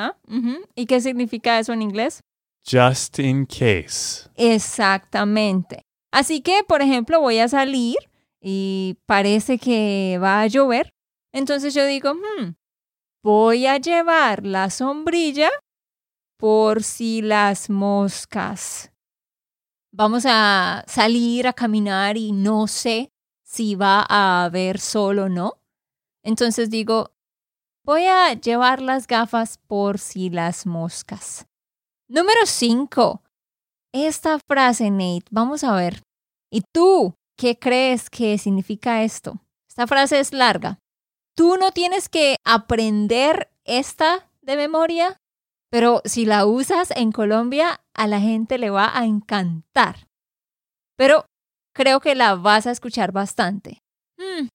¿Y 0.75 0.85
qué 0.85 1.01
significa 1.01 1.57
eso 1.57 1.73
en 1.73 1.81
inglés? 1.81 2.21
Just 2.65 3.19
in 3.19 3.45
case. 3.45 4.29
Exactamente. 4.35 5.81
Así 6.11 6.41
que, 6.41 6.63
por 6.67 6.81
ejemplo, 6.81 7.19
voy 7.19 7.39
a 7.39 7.47
salir 7.47 7.97
y 8.41 8.97
parece 9.05 9.57
que 9.57 10.19
va 10.21 10.41
a 10.41 10.47
llover. 10.47 10.91
Entonces 11.33 11.73
yo 11.73 11.85
digo, 11.85 12.13
"Hmm, 12.13 12.53
voy 13.23 13.67
a 13.67 13.77
llevar 13.77 14.45
la 14.45 14.69
sombrilla 14.69 15.49
por 16.37 16.83
si 16.83 17.21
las 17.21 17.69
moscas. 17.69 18.91
Vamos 19.91 20.25
a 20.27 20.83
salir 20.87 21.47
a 21.47 21.53
caminar 21.53 22.17
y 22.17 22.31
no 22.31 22.67
sé 22.67 23.11
si 23.43 23.75
va 23.75 24.05
a 24.07 24.45
haber 24.45 24.79
sol 24.79 25.19
o 25.19 25.29
no. 25.29 25.59
Entonces 26.23 26.69
digo, 26.69 27.11
voy 27.85 28.05
a 28.05 28.33
llevar 28.33 28.81
las 28.81 29.07
gafas 29.07 29.59
por 29.67 29.99
si 29.99 30.29
las 30.29 30.65
moscas. 30.65 31.48
Número 32.09 32.45
5. 32.45 33.21
Esta 33.93 34.39
frase, 34.39 34.89
Nate, 34.89 35.25
vamos 35.31 35.63
a 35.63 35.75
ver. 35.75 36.01
¿Y 36.51 36.61
tú 36.73 37.13
qué 37.37 37.57
crees 37.57 38.09
que 38.09 38.37
significa 38.37 39.03
esto? 39.03 39.39
Esta 39.69 39.87
frase 39.87 40.19
es 40.19 40.33
larga. 40.33 40.79
Tú 41.35 41.57
no 41.57 41.71
tienes 41.71 42.09
que 42.09 42.35
aprender 42.43 43.51
esta 43.63 44.27
de 44.41 44.57
memoria, 44.57 45.17
pero 45.71 46.01
si 46.03 46.25
la 46.25 46.45
usas 46.45 46.91
en 46.91 47.11
Colombia, 47.11 47.79
a 47.93 48.07
la 48.07 48.19
gente 48.19 48.57
le 48.57 48.71
va 48.71 48.97
a 48.97 49.05
encantar. 49.05 50.07
Pero 50.97 51.25
creo 51.75 51.99
que 51.99 52.15
la 52.15 52.35
vas 52.35 52.65
a 52.67 52.71
escuchar 52.71 53.11
bastante. 53.11 53.79
Hmm, 54.17 54.47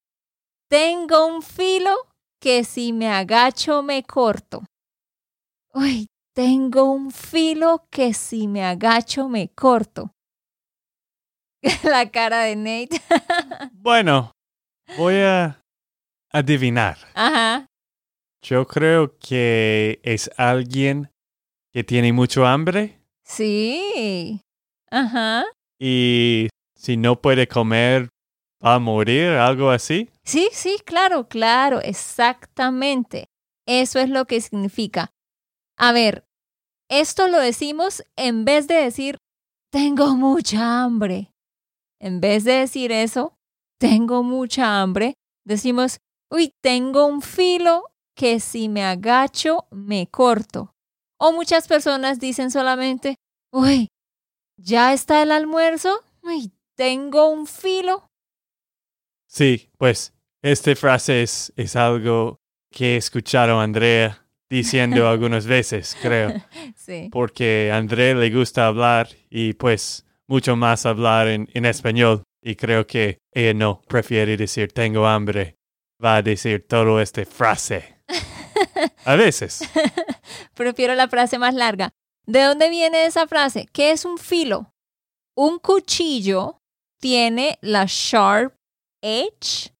Tengo 0.68 1.26
un 1.26 1.42
filo 1.42 1.94
que 2.40 2.64
si 2.64 2.92
me 2.92 3.08
agacho 3.08 3.82
me 3.82 4.02
corto. 4.02 4.64
Uy, 5.72 6.06
tengo 6.34 6.84
un 6.90 7.10
filo 7.10 7.86
que 7.90 8.12
si 8.12 8.48
me 8.48 8.64
agacho 8.64 9.28
me 9.28 9.48
corto. 9.48 10.10
La 11.84 12.10
cara 12.10 12.42
de 12.44 12.56
Nate. 12.56 13.00
Bueno, 13.72 14.32
voy 14.96 15.16
a 15.16 15.60
adivinar. 16.32 16.98
Ajá. 17.14 17.66
Yo 18.42 18.66
creo 18.66 19.16
que 19.18 20.00
es 20.02 20.30
alguien 20.36 21.10
que 21.72 21.84
tiene 21.84 22.12
mucho 22.12 22.46
hambre 22.46 23.00
Sí. 23.24 24.40
Ajá. 24.90 25.44
y 25.80 26.48
si 26.76 26.96
no 26.96 27.20
puede 27.20 27.48
comer 27.48 28.08
va 28.64 28.74
a 28.74 28.78
morir, 28.78 29.28
algo 29.30 29.70
así. 29.70 30.08
Sí, 30.24 30.48
sí, 30.52 30.78
claro, 30.84 31.28
claro, 31.28 31.80
exactamente. 31.80 33.26
Eso 33.66 33.98
es 33.98 34.08
lo 34.08 34.26
que 34.26 34.40
significa. 34.40 35.10
A 35.76 35.92
ver, 35.92 36.24
esto 36.88 37.28
lo 37.28 37.38
decimos 37.38 38.04
en 38.16 38.44
vez 38.44 38.68
de 38.68 38.74
decir, 38.74 39.18
tengo 39.70 40.14
mucha 40.16 40.82
hambre. 40.82 41.32
En 42.00 42.20
vez 42.20 42.44
de 42.44 42.52
decir 42.52 42.92
eso, 42.92 43.36
tengo 43.78 44.22
mucha 44.22 44.80
hambre, 44.80 45.14
decimos, 45.44 45.98
uy, 46.30 46.52
tengo 46.62 47.06
un 47.06 47.22
filo 47.22 47.84
que 48.16 48.40
si 48.40 48.68
me 48.68 48.84
agacho, 48.84 49.66
me 49.70 50.06
corto. 50.06 50.72
O 51.18 51.32
muchas 51.32 51.66
personas 51.66 52.20
dicen 52.20 52.50
solamente, 52.50 53.16
uy, 53.52 53.88
¿ya 54.56 54.92
está 54.92 55.22
el 55.22 55.32
almuerzo? 55.32 56.04
Uy, 56.22 56.52
tengo 56.76 57.28
un 57.28 57.46
filo. 57.46 58.08
Sí, 59.28 59.70
pues 59.78 60.12
esta 60.42 60.76
frase 60.76 61.22
es, 61.22 61.52
es 61.56 61.74
algo 61.76 62.38
que 62.70 63.00
a 63.32 63.62
Andrea 63.62 64.23
diciendo 64.54 65.08
algunas 65.08 65.46
veces, 65.46 65.96
creo, 66.00 66.32
Sí. 66.76 67.08
porque 67.10 67.70
a 67.72 67.76
Andrea 67.78 68.14
le 68.14 68.30
gusta 68.30 68.66
hablar 68.66 69.08
y 69.30 69.54
pues 69.54 70.06
mucho 70.28 70.56
más 70.56 70.86
hablar 70.86 71.28
en, 71.28 71.48
en 71.54 71.64
español 71.66 72.22
y 72.42 72.54
creo 72.56 72.86
que 72.86 73.18
ella 73.32 73.54
no 73.54 73.82
prefiere 73.88 74.36
decir 74.36 74.72
tengo 74.72 75.06
hambre, 75.06 75.56
va 76.02 76.16
a 76.16 76.22
decir 76.22 76.66
todo 76.68 77.00
esta 77.00 77.24
frase. 77.24 77.96
A 79.04 79.16
veces. 79.16 79.60
Prefiero 80.54 80.94
la 80.94 81.08
frase 81.08 81.38
más 81.38 81.54
larga. 81.54 81.90
¿De 82.26 82.42
dónde 82.42 82.70
viene 82.70 83.06
esa 83.06 83.26
frase? 83.26 83.66
¿Qué 83.72 83.90
es 83.90 84.04
un 84.04 84.18
filo? 84.18 84.72
Un 85.36 85.58
cuchillo 85.58 86.58
tiene 87.00 87.58
la 87.60 87.84
sharp 87.88 88.54
edge. 89.02 89.72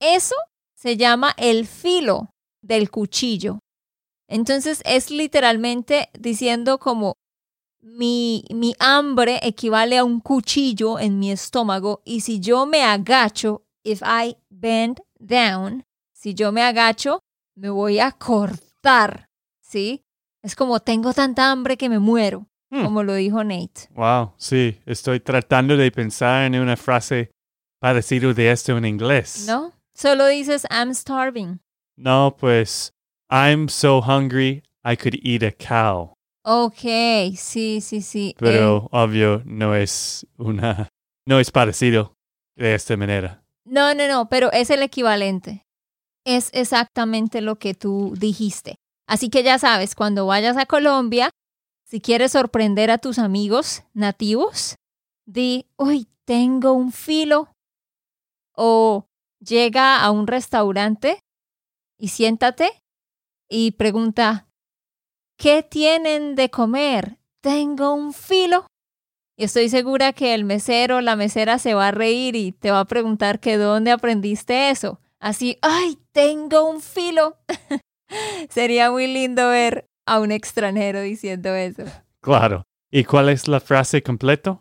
Eso 0.00 0.34
se 0.76 0.96
llama 0.96 1.34
el 1.36 1.66
filo 1.66 2.30
del 2.62 2.90
cuchillo. 2.90 3.58
Entonces 4.28 4.82
es 4.84 5.10
literalmente 5.10 6.10
diciendo 6.18 6.78
como 6.78 7.14
mi, 7.80 8.44
mi 8.50 8.74
hambre 8.78 9.40
equivale 9.42 9.98
a 9.98 10.04
un 10.04 10.20
cuchillo 10.20 10.98
en 10.98 11.18
mi 11.18 11.30
estómago 11.30 12.02
y 12.04 12.20
si 12.20 12.40
yo 12.40 12.66
me 12.66 12.82
agacho, 12.82 13.62
if 13.84 14.02
I 14.02 14.36
bend 14.50 15.00
down, 15.18 15.84
si 16.12 16.34
yo 16.34 16.52
me 16.52 16.62
agacho, 16.62 17.20
me 17.56 17.70
voy 17.70 17.98
a 18.00 18.12
cortar, 18.12 19.28
¿sí? 19.60 20.02
Es 20.42 20.54
como 20.54 20.80
tengo 20.80 21.12
tanta 21.14 21.50
hambre 21.50 21.76
que 21.76 21.88
me 21.88 21.98
muero, 21.98 22.46
Hmm. 22.70 22.84
como 22.84 23.02
lo 23.02 23.14
dijo 23.14 23.42
Nate. 23.42 23.88
Wow, 23.94 24.32
sí, 24.36 24.78
estoy 24.84 25.20
tratando 25.20 25.74
de 25.74 25.90
pensar 25.90 26.44
en 26.44 26.60
una 26.60 26.76
frase 26.76 27.30
parecida 27.80 28.34
de 28.34 28.50
esto 28.50 28.76
en 28.76 28.84
inglés. 28.84 29.46
¿No? 29.48 29.72
Solo 29.94 30.26
dices 30.26 30.66
I'm 30.70 30.92
starving. 30.94 31.60
No, 31.96 32.36
pues, 32.38 32.92
I'm 33.30 33.68
so 33.68 34.00
hungry 34.00 34.62
I 34.84 34.96
could 34.96 35.18
eat 35.22 35.42
a 35.42 35.52
cow. 35.52 36.14
Ok, 36.44 37.34
sí, 37.36 37.80
sí, 37.80 38.00
sí. 38.00 38.30
Eh, 38.30 38.34
Pero 38.38 38.88
obvio 38.90 39.42
no 39.44 39.74
es 39.74 40.26
una, 40.38 40.88
no 41.26 41.38
es 41.40 41.50
parecido 41.50 42.14
de 42.56 42.74
esta 42.74 42.96
manera. 42.96 43.42
no, 43.66 43.92
no, 43.94 44.08
no, 44.08 44.28
pero 44.30 44.50
es 44.52 44.70
el 44.70 44.82
equivalente. 44.82 45.62
Es 46.24 46.50
exactamente 46.54 47.40
lo 47.42 47.58
que 47.58 47.74
tú 47.74 48.14
dijiste. 48.16 48.76
Así 49.06 49.28
que 49.30 49.42
ya 49.42 49.58
sabes, 49.58 49.94
cuando 49.94 50.26
vayas 50.26 50.56
a 50.56 50.66
Colombia, 50.66 51.30
si 51.84 52.00
quieres 52.00 52.32
sorprender 52.32 52.90
a 52.90 52.98
tus 52.98 53.18
amigos 53.18 53.82
nativos, 53.94 54.76
di, 55.26 55.66
uy, 55.76 56.06
tengo 56.24 56.72
un 56.72 56.92
filo. 56.92 57.48
O 58.56 59.06
llega 59.40 60.00
a 60.02 60.10
un 60.10 60.26
restaurante 60.26 61.20
y 61.98 62.08
siéntate 62.08 62.70
y 63.48 63.72
pregunta, 63.72 64.48
¿qué 65.36 65.62
tienen 65.62 66.34
de 66.34 66.50
comer? 66.50 67.18
Tengo 67.40 67.94
un 67.94 68.12
filo. 68.12 68.66
Y 69.36 69.44
estoy 69.44 69.68
segura 69.68 70.12
que 70.12 70.34
el 70.34 70.44
mesero 70.44 70.96
o 70.96 71.00
la 71.00 71.16
mesera 71.16 71.58
se 71.58 71.74
va 71.74 71.88
a 71.88 71.92
reír 71.92 72.34
y 72.34 72.52
te 72.52 72.70
va 72.70 72.80
a 72.80 72.86
preguntar 72.86 73.38
que 73.38 73.56
dónde 73.56 73.92
aprendiste 73.92 74.70
eso. 74.70 75.00
Así, 75.20 75.58
ay, 75.62 75.98
tengo 76.12 76.68
un 76.68 76.80
filo. 76.80 77.38
Sería 78.50 78.90
muy 78.90 79.06
lindo 79.06 79.48
ver 79.48 79.86
a 80.06 80.18
un 80.20 80.32
extranjero 80.32 81.00
diciendo 81.00 81.54
eso. 81.54 81.84
Claro. 82.20 82.64
¿Y 82.90 83.04
cuál 83.04 83.28
es 83.28 83.46
la 83.48 83.60
frase 83.60 84.02
completo? 84.02 84.60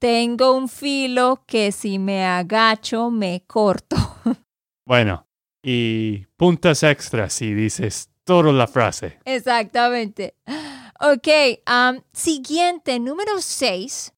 Tengo 0.00 0.54
un 0.54 0.68
filo 0.68 1.44
que 1.46 1.72
si 1.72 1.98
me 1.98 2.24
agacho 2.24 3.10
me 3.10 3.44
corto. 3.46 3.96
Bueno, 4.86 5.26
y 5.64 6.26
puntos 6.36 6.82
extras 6.82 7.32
si 7.32 7.54
dices 7.54 8.10
toda 8.24 8.52
la 8.52 8.66
frase. 8.66 9.18
Exactamente. 9.24 10.34
Ok, 11.00 11.28
am, 11.66 12.02
siguiente, 12.12 12.98
número 12.98 13.40
6. 13.40 14.12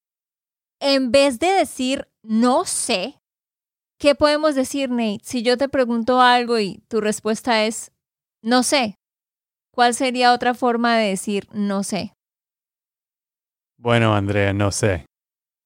En 0.80 1.10
vez 1.10 1.38
de 1.38 1.48
decir 1.48 2.08
no 2.22 2.64
sé, 2.64 3.20
¿qué 3.98 4.14
podemos 4.14 4.54
decir, 4.54 4.90
Nate? 4.90 5.20
Si 5.22 5.42
yo 5.42 5.56
te 5.56 5.68
pregunto 5.68 6.20
algo 6.20 6.58
y 6.58 6.82
tu 6.88 7.00
respuesta 7.00 7.64
es 7.64 7.92
no 8.42 8.62
sé, 8.62 8.96
¿cuál 9.72 9.94
sería 9.94 10.32
otra 10.32 10.54
forma 10.54 10.96
de 10.96 11.08
decir 11.08 11.48
no 11.52 11.82
sé? 11.82 12.12
Bueno, 13.78 14.14
Andrea, 14.14 14.52
no 14.52 14.70
sé. 14.70 15.06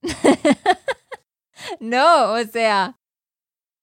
no, 1.80 2.32
o 2.32 2.44
sea, 2.44 2.96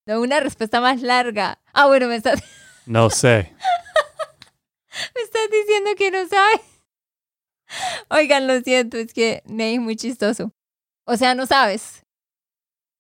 una 0.06 0.40
respuesta 0.40 0.82
más 0.82 1.02
larga. 1.02 1.60
Ah, 1.74 1.88
bueno, 1.88 2.08
me 2.08 2.16
estás, 2.16 2.42
No 2.86 3.10
sé. 3.10 3.54
me 5.16 5.22
estás 5.22 5.50
diciendo 5.52 5.92
que 5.98 6.12
no 6.12 6.28
sabes. 6.28 6.62
Oigan, 8.10 8.48
lo 8.48 8.60
siento, 8.62 8.98
es 8.98 9.14
que 9.14 9.42
Nate 9.46 9.74
es 9.76 9.80
muy 9.82 9.96
chistoso. 9.96 10.52
O 11.06 11.18
sea, 11.18 11.36
no 11.36 11.46
sabes. 11.46 12.04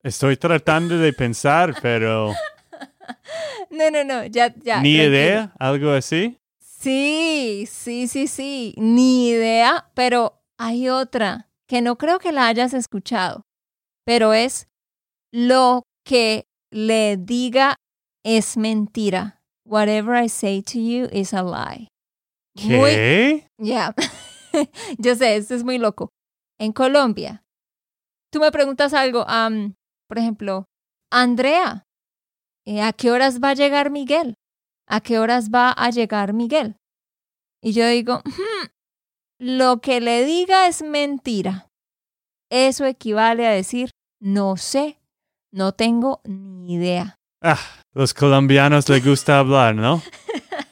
Estoy 0.03 0.37
tratando 0.37 0.97
de 0.97 1.13
pensar, 1.13 1.75
pero 1.81 2.33
No, 3.69 3.89
no, 3.91 4.03
no, 4.03 4.25
ya, 4.25 4.53
ya. 4.55 4.81
ni 4.81 4.95
idea, 4.95 5.53
algo 5.59 5.91
así. 5.91 6.37
Sí, 6.59 7.67
sí, 7.69 8.07
sí, 8.07 8.27
sí, 8.27 8.73
ni 8.77 9.29
idea, 9.29 9.89
pero 9.93 10.41
hay 10.57 10.89
otra 10.89 11.49
que 11.67 11.81
no 11.81 11.97
creo 11.97 12.19
que 12.19 12.31
la 12.31 12.47
hayas 12.47 12.73
escuchado, 12.73 13.41
pero 14.05 14.33
es 14.33 14.67
lo 15.31 15.83
que 16.05 16.45
le 16.71 17.17
diga 17.17 17.75
es 18.23 18.57
mentira. 18.57 19.36
Whatever 19.67 20.15
I 20.15 20.29
say 20.29 20.61
to 20.61 20.79
you 20.79 21.09
is 21.11 21.33
a 21.33 21.43
lie. 21.43 21.89
Muy, 22.63 22.91
¿Qué? 22.91 23.47
ya. 23.59 23.93
Yo 24.97 25.13
sé, 25.15 25.35
esto 25.35 25.55
es 25.55 25.63
muy 25.65 25.77
loco. 25.77 26.09
En 26.57 26.71
Colombia, 26.71 27.43
tú 28.31 28.39
me 28.39 28.49
preguntas 28.51 28.93
algo, 28.93 29.25
am, 29.27 29.75
por 30.07 30.19
ejemplo, 30.19 30.65
Andrea, 31.11 31.83
eh, 32.65 32.81
¿a 32.81 32.93
qué 32.93 33.11
horas 33.11 33.41
va 33.43 33.49
a 33.49 33.53
llegar 33.55 33.91
Miguel? 33.91 34.35
¿A 34.87 35.01
qué 35.01 35.19
horas 35.19 35.49
va 35.53 35.71
a 35.71 35.89
llegar 35.89 36.31
Miguel? 36.33 36.77
Y 37.61 37.73
yo 37.73 37.85
digo, 37.87 38.21
"Hmm, 38.23 38.67
lo 39.39 39.81
que 39.81 39.99
le 39.99 40.23
diga 40.23 40.67
es 40.67 40.81
mentira. 40.81 41.67
Eso 42.49 42.85
equivale 42.85 43.45
a 43.45 43.51
decir, 43.51 43.89
no 44.21 44.55
sé, 44.55 44.97
no 45.51 45.73
tengo 45.73 46.21
ni 46.23 46.73
idea. 46.75 47.16
Ah, 47.41 47.59
los 47.93 48.13
colombianos 48.13 48.89
les 48.89 49.05
gusta 49.05 49.39
hablar, 49.39 49.75
¿no? 49.75 50.01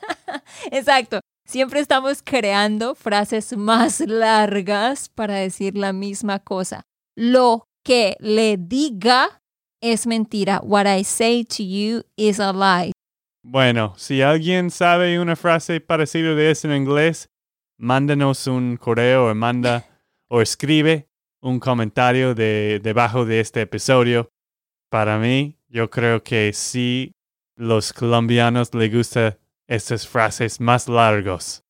Exacto. 0.71 1.19
Siempre 1.47 1.79
estamos 1.79 2.23
creando 2.23 2.95
frases 2.95 3.55
más 3.55 3.99
largas 3.99 5.09
para 5.09 5.35
decir 5.35 5.77
la 5.77 5.93
misma 5.93 6.39
cosa. 6.39 6.81
Lo 7.15 7.67
que 7.83 8.17
le 8.19 8.57
diga 8.57 9.43
es 9.79 10.07
mentira. 10.07 10.59
What 10.63 10.87
I 10.87 11.03
say 11.03 11.45
to 11.45 11.63
you 11.63 12.01
is 12.15 12.39
a 12.39 12.51
lie. 12.51 12.91
Bueno, 13.43 13.93
si 13.95 14.23
alguien 14.23 14.71
sabe 14.71 15.19
una 15.19 15.35
frase 15.35 15.79
parecida 15.81 16.33
de 16.33 16.49
eso 16.49 16.67
en 16.67 16.77
inglés, 16.77 17.29
mándanos 17.77 18.47
un 18.47 18.77
correo 18.77 19.29
o 19.29 19.35
manda 19.35 19.85
o 20.29 20.41
escribe 20.41 21.07
un 21.41 21.59
comentario 21.59 22.33
de, 22.33 22.79
debajo 22.81 23.23
de 23.23 23.39
este 23.39 23.61
episodio. 23.61 24.31
Para 24.89 25.19
mí, 25.19 25.59
yo 25.75 25.89
creo 25.89 26.23
que 26.23 26.53
sí, 26.53 27.11
los 27.57 27.91
colombianos 27.91 28.73
les 28.73 28.93
gustan 28.93 29.37
estas 29.67 30.07
frases 30.07 30.61
más 30.61 30.87
largos. 30.87 31.63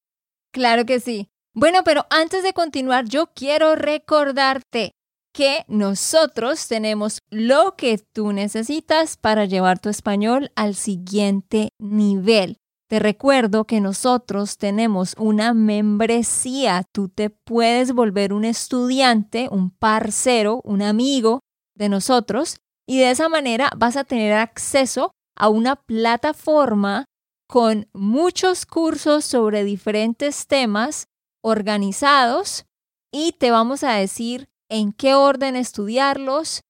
Claro 0.53 0.85
que 0.85 0.99
sí. 0.99 1.27
Bueno, 1.55 1.79
pero 1.83 2.05
antes 2.11 2.43
de 2.43 2.53
continuar, 2.53 3.05
yo 3.05 3.31
quiero 3.33 3.75
recordarte 3.75 4.91
que 5.33 5.65
nosotros 5.67 6.67
tenemos 6.67 7.17
lo 7.31 7.75
que 7.75 7.97
tú 7.97 8.31
necesitas 8.31 9.17
para 9.17 9.45
llevar 9.45 9.79
tu 9.79 9.89
español 9.89 10.51
al 10.55 10.75
siguiente 10.75 11.69
nivel. 11.79 12.57
Te 12.87 12.99
recuerdo 12.99 13.65
que 13.65 13.81
nosotros 13.81 14.57
tenemos 14.57 15.15
una 15.17 15.55
membresía. 15.55 16.83
Tú 16.91 17.09
te 17.09 17.31
puedes 17.31 17.91
volver 17.91 18.33
un 18.33 18.45
estudiante, 18.45 19.47
un 19.49 19.71
parcero, 19.71 20.61
un 20.63 20.83
amigo 20.83 21.39
de 21.75 21.89
nosotros 21.89 22.57
y 22.87 22.99
de 22.99 23.11
esa 23.11 23.29
manera 23.29 23.71
vas 23.75 23.97
a 23.97 24.03
tener 24.03 24.33
acceso 24.33 25.11
a 25.35 25.49
una 25.49 25.75
plataforma 25.75 27.05
con 27.47 27.87
muchos 27.93 28.65
cursos 28.65 29.25
sobre 29.25 29.63
diferentes 29.63 30.47
temas 30.47 31.07
organizados 31.43 32.65
y 33.11 33.33
te 33.33 33.51
vamos 33.51 33.83
a 33.83 33.93
decir 33.93 34.47
en 34.69 34.91
qué 34.91 35.13
orden 35.13 35.55
estudiarlos 35.55 36.61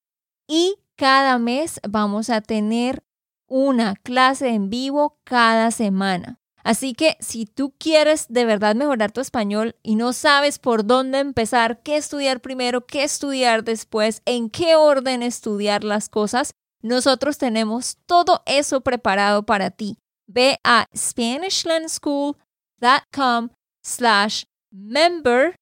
y 0.48 0.76
cada 0.96 1.38
mes 1.38 1.80
vamos 1.88 2.30
a 2.30 2.40
tener 2.40 3.02
una 3.48 3.94
clase 3.96 4.48
en 4.48 4.70
vivo 4.70 5.18
cada 5.24 5.70
semana. 5.70 6.40
Así 6.66 6.92
que 6.94 7.16
si 7.20 7.46
tú 7.46 7.72
quieres 7.78 8.26
de 8.28 8.44
verdad 8.44 8.74
mejorar 8.74 9.12
tu 9.12 9.20
español 9.20 9.76
y 9.84 9.94
no 9.94 10.12
sabes 10.12 10.58
por 10.58 10.84
dónde 10.84 11.20
empezar, 11.20 11.80
qué 11.84 11.94
estudiar 11.94 12.40
primero, 12.40 12.86
qué 12.86 13.04
estudiar 13.04 13.62
después, 13.62 14.20
en 14.24 14.50
qué 14.50 14.74
orden 14.74 15.22
estudiar 15.22 15.84
las 15.84 16.08
cosas, 16.08 16.54
nosotros 16.82 17.38
tenemos 17.38 17.98
todo 18.06 18.42
eso 18.46 18.80
preparado 18.80 19.46
para 19.46 19.70
ti. 19.70 19.98
Ve 20.26 20.58
a 20.64 20.86
SpanishLandSchool.com 20.92 23.50
slash 23.84 24.42
member 24.72 25.54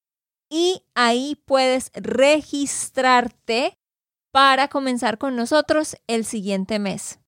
y 0.48 0.84
ahí 0.94 1.36
puedes 1.44 1.90
registrarte 1.92 3.76
para 4.32 4.68
comenzar 4.68 5.18
con 5.18 5.36
nosotros 5.36 5.98
el 6.06 6.24
siguiente 6.24 6.78
mes. 6.78 7.18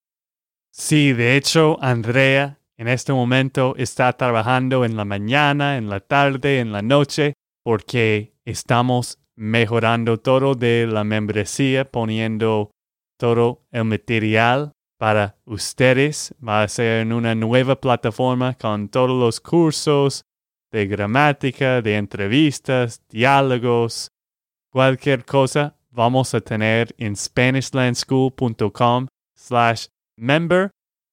Sí, 0.70 1.12
de 1.12 1.36
hecho, 1.36 1.76
Andrea 1.82 2.58
en 2.78 2.88
este 2.88 3.12
momento 3.12 3.74
está 3.76 4.12
trabajando 4.12 4.84
en 4.84 4.96
la 4.96 5.04
mañana, 5.04 5.76
en 5.76 5.88
la 5.88 6.00
tarde, 6.00 6.60
en 6.60 6.72
la 6.72 6.82
noche, 6.82 7.34
porque 7.62 8.34
estamos 8.44 9.18
mejorando 9.34 10.18
todo 10.18 10.54
de 10.54 10.86
la 10.86 11.04
membresía, 11.04 11.90
poniendo 11.90 12.70
todo 13.18 13.62
el 13.70 13.84
material 13.84 14.72
para 14.98 15.36
ustedes. 15.44 16.34
Va 16.46 16.62
a 16.62 16.68
ser 16.68 17.02
en 17.02 17.12
una 17.12 17.34
nueva 17.34 17.80
plataforma 17.80 18.54
con 18.54 18.88
todos 18.88 19.18
los 19.18 19.40
cursos 19.40 20.24
de 20.70 20.86
gramática, 20.86 21.80
de 21.80 21.96
entrevistas, 21.96 23.02
diálogos, 23.08 24.08
cualquier 24.70 25.24
cosa 25.24 25.76
vamos 25.96 26.34
a 26.34 26.40
tener 26.40 26.94
en 26.98 27.16
SpanishLandSchool.com 27.16 29.06
slash 29.34 29.86
member. 30.16 30.70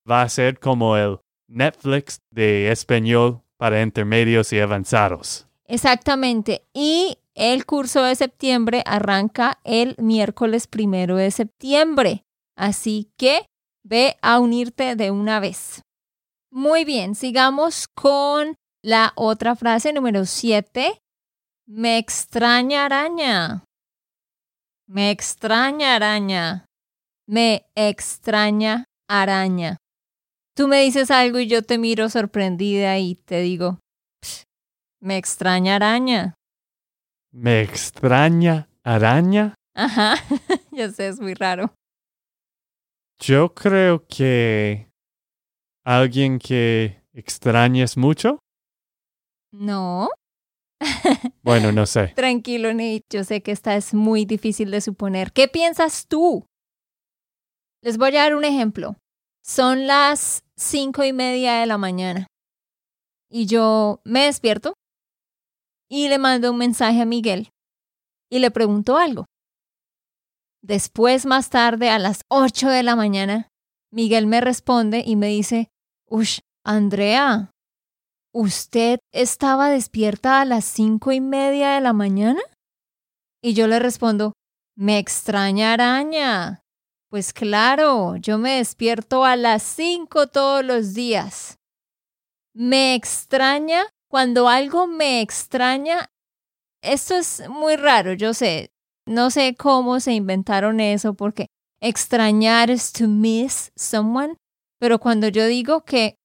Va 0.10 0.24
a 0.24 0.30
ser 0.30 0.60
como 0.60 0.98
el 0.98 1.20
Netflix 1.54 2.22
de 2.32 2.72
español 2.72 3.42
para 3.58 3.82
intermedios 3.82 4.52
y 4.52 4.60
avanzados. 4.60 5.48
Exactamente. 5.66 6.66
Y 6.74 7.18
el 7.36 7.66
curso 7.66 8.04
de 8.04 8.16
septiembre 8.16 8.84
arranca 8.86 9.60
el 9.64 9.96
miércoles 9.98 10.68
primero 10.68 11.16
de 11.16 11.32
septiembre. 11.32 12.24
Así 12.56 13.12
que 13.18 13.46
ve 13.84 14.18
a 14.22 14.40
unirte 14.40 14.96
de 14.96 15.12
una 15.12 15.40
vez. 15.40 15.82
Muy 16.52 16.86
bien, 16.86 17.16
sigamos 17.16 17.88
con 17.88 18.56
la 18.84 19.14
otra 19.16 19.56
frase 19.56 19.94
número 19.94 20.26
7. 20.26 21.00
Me 21.66 21.98
extraña 21.98 22.86
araña. 22.86 23.64
Me 24.86 25.10
extraña 25.10 25.96
araña. 25.96 26.66
Me 27.26 27.66
extraña 27.76 28.86
araña. 29.08 29.78
Tú 30.56 30.68
me 30.68 30.82
dices 30.82 31.10
algo 31.10 31.40
y 31.40 31.48
yo 31.48 31.64
te 31.64 31.80
miro 31.80 32.10
sorprendida 32.10 33.00
y 33.00 33.16
te 33.16 33.42
digo, 33.42 33.80
me 35.02 35.18
extraña 35.18 35.76
araña. 35.78 36.36
¿Me 37.32 37.62
extraña 37.62 38.70
araña? 38.84 39.56
Ajá, 39.76 40.16
ya 40.72 40.92
sé, 40.92 41.08
es 41.08 41.20
muy 41.20 41.34
raro. 41.34 41.74
Yo 43.20 43.54
creo 43.56 44.06
que 44.08 44.90
alguien 45.84 46.38
que 46.38 47.02
extrañes 47.14 47.98
mucho. 47.98 48.40
No. 49.52 50.10
Bueno, 51.44 51.74
no 51.74 51.86
sé. 51.86 52.14
Tranquilo, 52.16 52.74
Nate. 52.74 53.02
Yo 53.12 53.26
sé 53.26 53.42
que 53.42 53.52
esta 53.52 53.76
es 53.76 53.94
muy 53.94 54.24
difícil 54.24 54.72
de 54.72 54.80
suponer. 54.80 55.34
¿Qué 55.34 55.50
piensas 55.50 56.08
tú? 56.08 56.46
Les 57.82 57.98
voy 57.98 58.16
a 58.16 58.22
dar 58.22 58.36
un 58.36 58.46
ejemplo. 58.46 58.96
Son 59.46 59.88
las 59.88 60.46
cinco 60.56 61.04
y 61.04 61.12
media 61.12 61.60
de 61.60 61.66
la 61.66 61.78
mañana. 61.78 62.28
Y 63.30 63.46
yo 63.46 64.00
me 64.06 64.26
despierto 64.26 64.74
y 65.90 66.08
le 66.08 66.18
mando 66.18 66.52
un 66.52 66.58
mensaje 66.58 67.02
a 67.02 67.06
Miguel 67.06 67.50
y 68.32 68.40
le 68.40 68.52
pregunto 68.52 68.98
algo. 68.98 69.26
Después, 70.62 71.26
más 71.26 71.50
tarde, 71.50 71.90
a 71.90 72.00
las 72.00 72.22
ocho 72.30 72.70
de 72.70 72.84
la 72.84 72.96
mañana, 72.96 73.50
Miguel 73.92 74.28
me 74.28 74.40
responde 74.40 75.04
y 75.06 75.18
me 75.18 75.28
dice, 75.28 75.68
Ush, 76.08 76.40
Andrea, 76.66 77.52
¿usted 78.34 79.00
estaba 79.12 79.70
despierta 79.70 80.40
a 80.40 80.46
las 80.46 80.64
cinco 80.64 81.12
y 81.12 81.20
media 81.20 81.72
de 81.72 81.82
la 81.82 81.92
mañana? 81.92 82.42
Y 83.44 83.56
yo 83.56 83.68
le 83.68 83.80
respondo, 83.80 84.32
me 84.78 85.00
extraña 85.00 85.74
araña. 85.74 86.63
Pues 87.14 87.32
claro, 87.32 88.16
yo 88.16 88.40
me 88.40 88.56
despierto 88.56 89.24
a 89.24 89.36
las 89.36 89.62
cinco 89.62 90.26
todos 90.26 90.66
los 90.66 90.96
días. 90.96 91.60
Me 92.56 92.96
extraña 92.96 93.84
cuando 94.10 94.50
algo 94.50 94.88
me 94.88 95.22
extraña. 95.22 96.10
Esto 96.82 97.16
es 97.16 97.48
muy 97.48 97.76
raro, 97.76 98.14
yo 98.14 98.34
sé. 98.34 98.72
No 99.06 99.30
sé 99.30 99.56
cómo 99.56 100.00
se 100.00 100.14
inventaron 100.14 100.80
eso 100.80 101.14
porque 101.14 101.46
extrañar 101.80 102.72
es 102.72 102.92
to 102.92 103.08
miss 103.08 103.72
someone. 103.76 104.36
Pero 104.80 104.98
cuando 104.98 105.28
yo 105.28 105.46
digo 105.46 105.86
que 105.86 106.16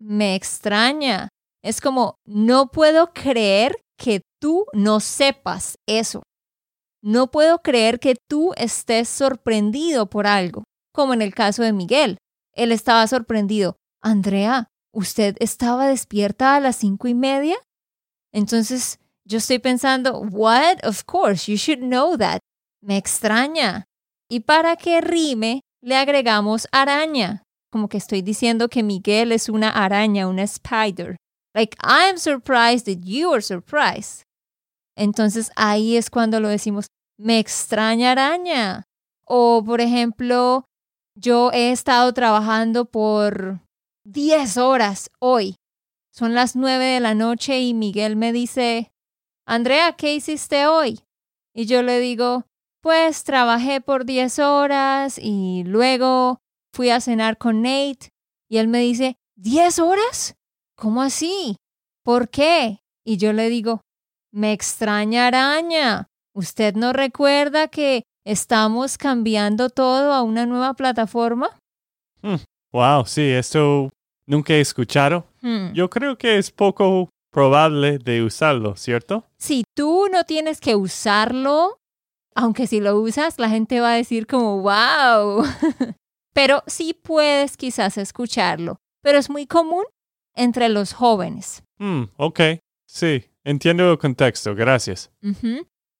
me 0.00 0.34
extraña, 0.34 1.28
es 1.62 1.82
como 1.82 2.14
no 2.26 2.70
puedo 2.70 3.12
creer 3.12 3.76
que 3.98 4.22
tú 4.40 4.64
no 4.72 5.00
sepas 5.00 5.76
eso. 5.86 6.22
No 7.02 7.30
puedo 7.30 7.62
creer 7.62 7.98
que 7.98 8.14
tú 8.28 8.52
estés 8.56 9.08
sorprendido 9.08 10.08
por 10.08 10.26
algo, 10.28 10.62
como 10.92 11.14
en 11.14 11.20
el 11.22 11.34
caso 11.34 11.64
de 11.64 11.72
Miguel. 11.72 12.18
Él 12.54 12.70
estaba 12.70 13.06
sorprendido. 13.08 13.76
Andrea, 14.00 14.68
¿usted 14.94 15.36
estaba 15.40 15.88
despierta 15.88 16.54
a 16.54 16.60
las 16.60 16.76
cinco 16.76 17.08
y 17.08 17.14
media? 17.14 17.56
Entonces 18.32 19.00
yo 19.24 19.38
estoy 19.38 19.58
pensando, 19.58 20.20
what? 20.20 20.84
Of 20.84 21.04
course, 21.04 21.50
you 21.50 21.56
should 21.56 21.80
know 21.80 22.16
that. 22.16 22.38
Me 22.80 22.96
extraña. 22.96 23.86
Y 24.28 24.40
para 24.40 24.76
que 24.76 25.00
rime, 25.00 25.62
le 25.82 25.96
agregamos 25.96 26.68
araña. 26.70 27.42
Como 27.70 27.88
que 27.88 27.98
estoy 27.98 28.22
diciendo 28.22 28.68
que 28.68 28.82
Miguel 28.82 29.32
es 29.32 29.48
una 29.48 29.70
araña, 29.70 30.28
una 30.28 30.42
spider. 30.42 31.16
Like, 31.54 31.76
I'm 31.82 32.16
surprised 32.16 32.86
that 32.86 33.04
you 33.04 33.32
are 33.32 33.42
surprised. 33.42 34.22
Entonces 34.96 35.50
ahí 35.56 35.96
es 35.96 36.10
cuando 36.10 36.40
lo 36.40 36.48
decimos, 36.48 36.86
me 37.18 37.38
extraña 37.38 38.12
araña. 38.12 38.84
O, 39.24 39.62
por 39.64 39.80
ejemplo, 39.80 40.66
yo 41.14 41.50
he 41.52 41.72
estado 41.72 42.12
trabajando 42.12 42.86
por 42.86 43.60
10 44.04 44.56
horas 44.58 45.10
hoy. 45.20 45.56
Son 46.12 46.34
las 46.34 46.56
9 46.56 46.84
de 46.84 47.00
la 47.00 47.14
noche 47.14 47.60
y 47.60 47.74
Miguel 47.74 48.16
me 48.16 48.32
dice, 48.32 48.92
Andrea, 49.46 49.92
¿qué 49.92 50.14
hiciste 50.14 50.66
hoy? 50.66 51.00
Y 51.54 51.66
yo 51.66 51.82
le 51.82 52.00
digo, 52.00 52.44
pues 52.82 53.24
trabajé 53.24 53.80
por 53.80 54.04
10 54.04 54.38
horas 54.40 55.18
y 55.18 55.64
luego 55.64 56.40
fui 56.74 56.90
a 56.90 57.00
cenar 57.00 57.38
con 57.38 57.62
Nate. 57.62 58.10
Y 58.48 58.58
él 58.58 58.68
me 58.68 58.80
dice, 58.80 59.16
¿10 59.36 59.82
horas? 59.82 60.34
¿Cómo 60.76 61.02
así? 61.02 61.56
¿Por 62.04 62.28
qué? 62.28 62.80
Y 63.04 63.16
yo 63.16 63.32
le 63.32 63.48
digo, 63.48 63.80
me 64.32 64.52
extraña 64.52 65.28
araña. 65.28 66.08
¿Usted 66.34 66.74
no 66.74 66.92
recuerda 66.92 67.68
que 67.68 68.04
estamos 68.24 68.98
cambiando 68.98 69.68
todo 69.68 70.12
a 70.12 70.22
una 70.22 70.46
nueva 70.46 70.74
plataforma? 70.74 71.58
Hmm. 72.22 72.36
Wow, 72.72 73.04
sí, 73.06 73.22
esto 73.22 73.90
nunca 74.26 74.54
he 74.54 74.60
escuchado. 74.60 75.26
Hmm. 75.42 75.72
Yo 75.74 75.90
creo 75.90 76.16
que 76.16 76.38
es 76.38 76.50
poco 76.50 77.10
probable 77.30 77.98
de 77.98 78.22
usarlo, 78.22 78.76
¿cierto? 78.76 79.26
Si 79.38 79.64
tú 79.74 80.06
no 80.10 80.24
tienes 80.24 80.60
que 80.60 80.74
usarlo, 80.74 81.78
aunque 82.34 82.66
si 82.66 82.80
lo 82.80 82.98
usas, 82.98 83.38
la 83.38 83.50
gente 83.50 83.80
va 83.80 83.92
a 83.92 83.96
decir 83.96 84.26
como, 84.26 84.62
wow. 84.62 85.44
Pero 86.32 86.62
sí 86.66 86.94
puedes 86.94 87.58
quizás 87.58 87.98
escucharlo. 87.98 88.78
Pero 89.02 89.18
es 89.18 89.28
muy 89.28 89.46
común 89.46 89.84
entre 90.34 90.70
los 90.70 90.94
jóvenes. 90.94 91.62
Hmm, 91.78 92.04
ok, 92.16 92.40
sí, 92.86 93.24
entiendo 93.44 93.90
el 93.90 93.98
contexto, 93.98 94.54
gracias. 94.54 95.10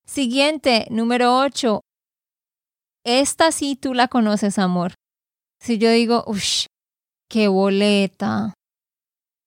Siguiente, 0.05 0.87
número 0.91 1.39
8. 1.39 1.81
Esta 3.05 3.53
sí 3.53 3.77
tú 3.77 3.95
la 3.95 4.09
conoces, 4.09 4.59
amor. 4.59 4.95
Si 5.61 5.79
yo 5.79 5.91
digo, 5.91 6.25
ush, 6.27 6.67
qué 7.29 7.49
boleta. 7.49 8.55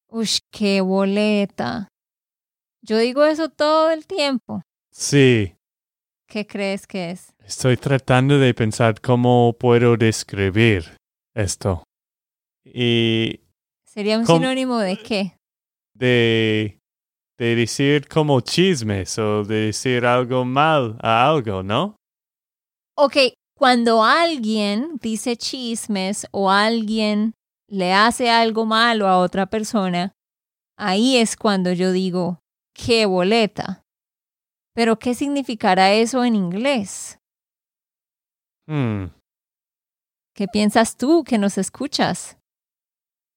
Ush, 0.09 0.39
qué 0.51 0.81
boleta. 0.81 1.87
Yo 2.81 2.97
digo 2.97 3.25
eso 3.25 3.49
todo 3.49 3.91
el 3.91 4.05
tiempo. 4.05 4.61
Sí, 4.91 5.55
¿Qué 6.27 6.47
crees 6.47 6.87
que 6.87 7.11
es? 7.11 7.33
estoy 7.45 7.77
tratando 7.77 8.39
de 8.39 8.53
pensar 8.53 8.99
cómo 8.99 9.53
puedo 9.59 9.95
describir 9.97 10.97
esto. 11.35 11.83
Y 12.63 13.41
¿Sería 13.85 14.17
un 14.17 14.25
sinónimo 14.25 14.79
de 14.79 14.97
qué? 14.97 15.37
de, 15.93 16.79
de 17.37 17.55
decir 17.55 18.07
como 18.07 18.41
chismes 18.41 19.17
o 19.19 19.43
de 19.43 19.67
decir 19.67 20.05
algo 20.05 20.45
mal 20.45 20.97
a 21.01 21.27
algo, 21.29 21.63
¿no? 21.63 21.95
Ok, 22.97 23.17
cuando 23.57 24.03
alguien 24.03 24.97
dice 25.01 25.35
chismes 25.35 26.27
o 26.31 26.49
alguien 26.49 27.33
le 27.69 27.93
hace 27.93 28.29
algo 28.29 28.65
malo 28.65 29.07
a 29.07 29.17
otra 29.19 29.47
persona, 29.47 30.13
ahí 30.77 31.17
es 31.17 31.35
cuando 31.35 31.73
yo 31.73 31.91
digo, 31.91 32.39
qué 32.73 33.05
boleta. 33.05 33.83
Pero 34.73 34.97
¿qué 34.99 35.13
significará 35.13 35.93
eso 35.93 36.23
en 36.23 36.35
inglés? 36.35 37.17
Hmm, 38.67 39.05
¿Qué 40.35 40.47
piensas 40.47 40.97
tú 40.97 41.23
que 41.23 41.37
nos 41.37 41.57
escuchas? 41.57 42.37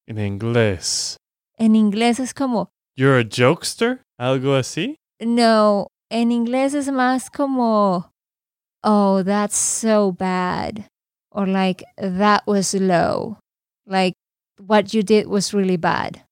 en 0.07 0.19
inglés. 0.19 1.19
En 1.59 1.77
inglés 1.77 2.19
es 2.19 2.33
como, 2.33 2.71
You're 2.99 3.17
a 3.17 3.23
jokester? 3.23 4.03
¿Algo 4.19 4.57
así? 4.57 4.97
no, 5.21 5.87
en 6.11 6.33
inglés 6.33 6.75
es 6.75 6.91
más 6.91 7.31
como, 7.31 8.11
oh, 8.83 9.23
that's 9.25 9.57
so 9.57 10.11
bad. 10.11 10.89
Or 11.31 11.47
like, 11.47 11.85
that 11.97 12.43
was 12.45 12.75
low. 12.75 13.39
Like, 13.87 14.17
what 14.67 14.93
you 14.93 15.05
did 15.05 15.29
was 15.29 15.55
really 15.55 15.77
bad. 15.77 16.25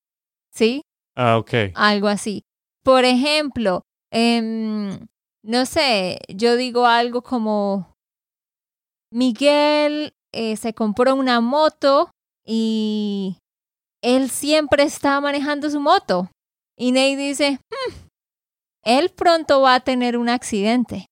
¿Sí? 0.53 0.81
Ah, 1.15 1.37
ok. 1.37 1.71
Algo 1.73 2.09
así. 2.09 2.41
Por 2.83 3.05
ejemplo, 3.05 3.83
em, 4.11 5.07
no 5.43 5.65
sé, 5.65 6.19
yo 6.27 6.57
digo 6.57 6.85
algo 6.85 7.21
como, 7.21 7.93
Miguel 9.09 10.11
eh, 10.33 10.57
se 10.57 10.73
compró 10.73 11.15
una 11.15 11.39
moto 11.39 12.09
y 12.45 13.37
él 14.01 14.29
siempre 14.29 14.83
está 14.83 15.21
manejando 15.21 15.69
su 15.69 15.79
moto. 15.79 16.29
Y 16.77 16.91
Nate 16.91 17.17
dice, 17.17 17.59
"Hmm, 17.69 17.93
él 18.83 19.09
pronto 19.09 19.61
va 19.61 19.75
a 19.75 19.79
tener 19.81 20.17
un 20.17 20.29
accidente. 20.29 21.07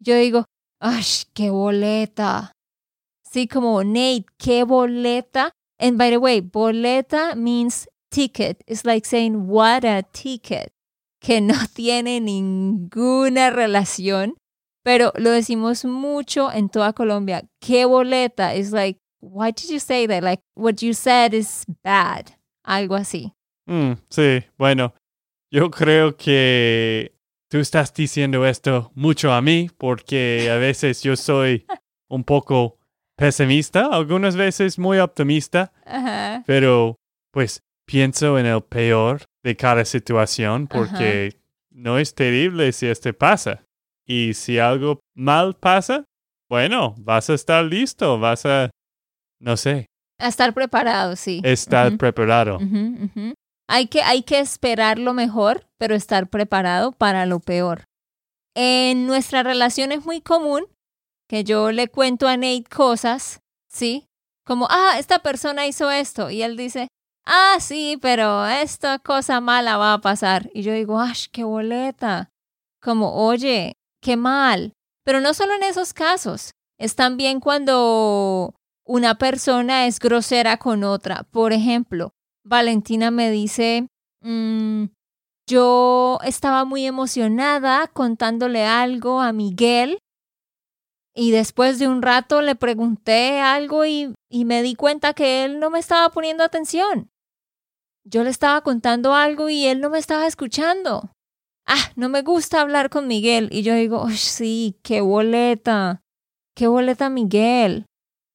Yo 0.00 0.14
digo, 0.16 0.44
¡ay, 0.80 1.04
qué 1.32 1.48
boleta! 1.50 2.52
Sí, 3.24 3.48
como 3.48 3.82
Nate, 3.84 4.26
qué 4.38 4.64
boleta. 4.64 5.52
And 5.78 5.98
by 5.98 6.10
the 6.10 6.18
way, 6.18 6.40
boleta 6.40 7.34
means 7.34 7.88
ticket. 8.10 8.62
It's 8.66 8.84
like 8.84 9.06
saying, 9.06 9.46
what 9.48 9.84
a 9.84 10.02
ticket. 10.02 10.72
Que 11.20 11.40
no 11.40 11.54
tiene 11.74 12.20
ninguna 12.20 13.50
relación, 13.50 14.36
pero 14.84 15.12
lo 15.16 15.30
decimos 15.30 15.84
mucho 15.84 16.52
en 16.52 16.68
toda 16.68 16.92
Colombia. 16.92 17.48
Qué 17.60 17.84
boleta. 17.84 18.54
It's 18.54 18.72
like, 18.72 18.98
why 19.20 19.52
did 19.52 19.70
you 19.70 19.80
say 19.80 20.06
that? 20.06 20.22
Like, 20.22 20.42
what 20.54 20.82
you 20.82 20.92
said 20.94 21.34
is 21.34 21.64
bad. 21.82 22.36
Algo 22.64 22.94
así. 22.94 23.35
Mm, 23.66 23.92
sí, 24.08 24.44
bueno, 24.56 24.94
yo 25.50 25.70
creo 25.70 26.16
que 26.16 27.12
tú 27.48 27.58
estás 27.58 27.92
diciendo 27.94 28.46
esto 28.46 28.90
mucho 28.94 29.32
a 29.32 29.42
mí 29.42 29.70
porque 29.76 30.50
a 30.50 30.56
veces 30.56 31.02
yo 31.02 31.16
soy 31.16 31.66
un 32.08 32.24
poco 32.24 32.78
pesimista, 33.16 33.86
algunas 33.86 34.36
veces 34.36 34.78
muy 34.78 34.98
optimista, 34.98 35.72
pero 36.46 36.96
pues 37.32 37.60
pienso 37.86 38.38
en 38.38 38.46
el 38.46 38.62
peor 38.62 39.22
de 39.42 39.56
cada 39.56 39.84
situación 39.84 40.66
porque 40.66 41.40
no 41.70 41.98
es 41.98 42.14
terrible 42.14 42.72
si 42.72 42.86
este 42.86 43.12
pasa. 43.12 43.62
Y 44.08 44.34
si 44.34 44.58
algo 44.58 45.00
mal 45.14 45.54
pasa, 45.54 46.04
bueno, 46.48 46.94
vas 46.98 47.28
a 47.28 47.34
estar 47.34 47.64
listo, 47.64 48.20
vas 48.20 48.46
a, 48.46 48.70
no 49.40 49.56
sé, 49.56 49.86
A 50.18 50.28
estar 50.28 50.54
preparado, 50.54 51.16
sí. 51.16 51.40
estar 51.44 51.96
preparado. 51.98 52.58
Hay 53.68 53.88
que, 53.88 54.02
hay 54.02 54.22
que 54.22 54.38
esperar 54.38 54.98
lo 54.98 55.12
mejor, 55.12 55.66
pero 55.78 55.94
estar 55.94 56.28
preparado 56.28 56.92
para 56.92 57.26
lo 57.26 57.40
peor. 57.40 57.84
En 58.54 59.06
nuestra 59.06 59.42
relación 59.42 59.92
es 59.92 60.04
muy 60.04 60.20
común 60.20 60.66
que 61.28 61.44
yo 61.44 61.72
le 61.72 61.88
cuento 61.88 62.28
a 62.28 62.36
Nate 62.36 62.64
cosas, 62.64 63.40
¿sí? 63.68 64.06
Como, 64.44 64.68
ah, 64.70 64.96
esta 64.98 65.18
persona 65.18 65.66
hizo 65.66 65.90
esto. 65.90 66.30
Y 66.30 66.42
él 66.42 66.56
dice, 66.56 66.88
ah, 67.26 67.56
sí, 67.60 67.98
pero 68.00 68.46
esta 68.46 68.98
cosa 69.00 69.40
mala 69.40 69.76
va 69.76 69.94
a 69.94 70.00
pasar. 70.00 70.48
Y 70.54 70.62
yo 70.62 70.72
digo, 70.72 71.00
¡ay, 71.00 71.14
qué 71.32 71.44
boleta! 71.44 72.30
Como, 72.80 73.12
oye, 73.14 73.72
qué 74.00 74.16
mal. 74.16 74.72
Pero 75.04 75.20
no 75.20 75.34
solo 75.34 75.54
en 75.54 75.64
esos 75.64 75.92
casos, 75.92 76.52
es 76.78 76.94
también 76.94 77.40
cuando 77.40 78.54
una 78.86 79.16
persona 79.18 79.86
es 79.86 79.98
grosera 79.98 80.56
con 80.56 80.84
otra. 80.84 81.24
Por 81.30 81.52
ejemplo, 81.52 82.12
Valentina 82.46 83.10
me 83.10 83.30
dice, 83.30 83.88
"Mm, 84.22 84.84
yo 85.48 86.18
estaba 86.24 86.64
muy 86.64 86.86
emocionada 86.86 87.88
contándole 87.88 88.64
algo 88.64 89.20
a 89.20 89.32
Miguel 89.32 89.98
y 91.14 91.30
después 91.30 91.78
de 91.78 91.88
un 91.88 92.02
rato 92.02 92.42
le 92.42 92.54
pregunté 92.54 93.40
algo 93.40 93.84
y, 93.84 94.14
me 94.30 94.62
di 94.62 94.74
cuenta 94.74 95.14
que 95.14 95.44
él 95.44 95.58
no 95.58 95.70
me 95.70 95.78
estaba 95.78 96.10
poniendo 96.10 96.44
atención. 96.44 97.08
Yo 98.04 98.22
le 98.22 98.30
estaba 98.30 98.60
contando 98.60 99.14
algo 99.14 99.48
y 99.48 99.66
él 99.66 99.80
no 99.80 99.90
me 99.90 99.98
estaba 99.98 100.26
escuchando. 100.26 101.10
Ah, 101.66 101.90
no 101.96 102.08
me 102.08 102.22
gusta 102.22 102.60
hablar 102.60 102.90
con 102.90 103.08
Miguel. 103.08 103.48
Y 103.50 103.62
yo 103.62 103.74
digo, 103.74 104.04
"Uy, 104.04 104.16
sí, 104.16 104.76
qué 104.84 105.00
boleta. 105.00 106.02
Qué 106.54 106.68
boleta 106.68 107.08
Miguel. 107.08 107.86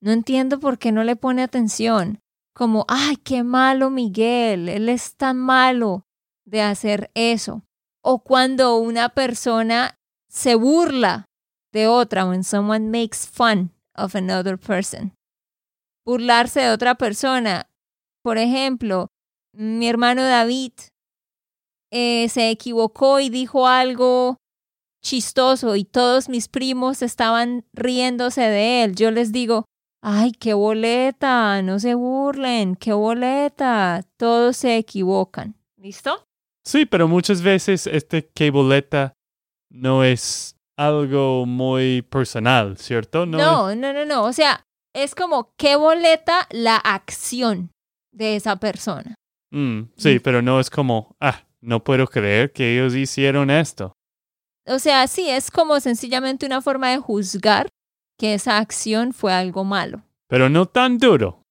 No 0.02 0.12
entiendo 0.12 0.60
por 0.60 0.80
qué 0.80 0.91
no 0.91 1.04
le 1.04 1.15
pone 1.15 1.43
atención. 1.43 2.20
Como, 2.54 2.86
ay, 2.88 3.18
qué 3.18 3.44
malo 3.44 3.90
Miguel. 3.90 4.70
Él 4.70 4.90
es 4.90 5.16
tan 5.16 5.38
malo 5.38 6.06
de 6.46 6.62
hacer 6.62 7.12
eso. 7.14 7.64
O 8.04 8.24
cuando 8.24 8.78
una 8.78 9.10
persona 9.10 10.00
se 10.28 10.56
burla 10.56 11.26
de 11.72 11.88
otra, 11.88 12.26
when 12.26 12.44
someone 12.44 12.90
makes 12.90 13.26
fun 13.26 13.72
of 13.96 14.16
another 14.16 14.58
person. 14.58 15.14
Burlarse 16.06 16.62
de 16.62 16.72
otra 16.72 16.96
persona. 16.96 17.70
Por 18.24 18.38
ejemplo, 18.38 19.08
mi 19.54 19.88
hermano 19.88 20.24
David 20.24 20.74
eh, 21.92 22.30
se 22.30 22.50
equivocó 22.50 23.20
y 23.20 23.30
dijo 23.30 23.68
algo 23.68 24.38
chistoso 25.02 25.76
y 25.76 25.84
todos 25.84 26.30
mis 26.30 26.48
primos 26.48 27.02
estaban 27.02 27.66
riéndose 27.74 28.42
de 28.42 28.84
él. 28.84 28.96
Yo 28.96 29.12
les 29.12 29.32
digo, 29.32 29.66
ay, 30.02 30.32
qué 30.32 30.54
boleta, 30.54 31.62
no 31.62 31.80
se 31.80 31.94
burlen, 31.96 32.76
qué 32.76 32.94
boleta, 32.94 34.04
todos 34.18 34.58
se 34.58 34.78
equivocan. 34.78 35.56
¿Listo? 35.78 36.28
Sí, 36.66 36.86
pero 36.86 37.08
muchas 37.08 37.42
veces 37.42 37.88
este 37.88 38.30
que 38.30 38.52
boleta 38.52 39.14
no 39.70 40.04
es 40.04 40.56
algo 40.78 41.46
muy 41.46 42.02
personal, 42.04 42.78
¿cierto? 42.78 43.26
No. 43.26 43.38
No, 43.38 43.76
no, 43.76 43.94
no, 43.94 44.06
no. 44.06 44.24
O 44.24 44.34
sea, 44.34 44.66
es 44.94 45.16
como 45.16 45.54
qué 45.58 45.76
boleta 45.76 46.48
la 46.52 46.76
acción 46.76 47.72
de 48.12 48.36
esa 48.36 48.58
persona. 48.58 49.16
Mm, 49.52 49.84
sí, 49.98 50.20
pero 50.20 50.42
no 50.42 50.60
es 50.60 50.70
como, 50.70 51.16
ah, 51.20 51.46
no 51.62 51.84
puedo 51.84 52.08
creer 52.08 52.52
que 52.52 52.74
ellos 52.74 52.96
hicieron 52.96 53.50
esto. 53.50 53.94
O 54.68 54.80
sea, 54.80 55.08
sí, 55.08 55.30
es 55.30 55.50
como 55.50 55.80
sencillamente 55.80 56.46
una 56.46 56.62
forma 56.62 56.90
de 56.90 56.98
juzgar 56.98 57.68
que 58.21 58.36
esa 58.36 58.60
acción 58.60 59.13
fue 59.13 59.34
algo 59.34 59.63
malo. 59.63 60.03
Pero 60.27 60.47
no 60.47 60.67
tan 60.67 60.99
duro. 60.99 61.41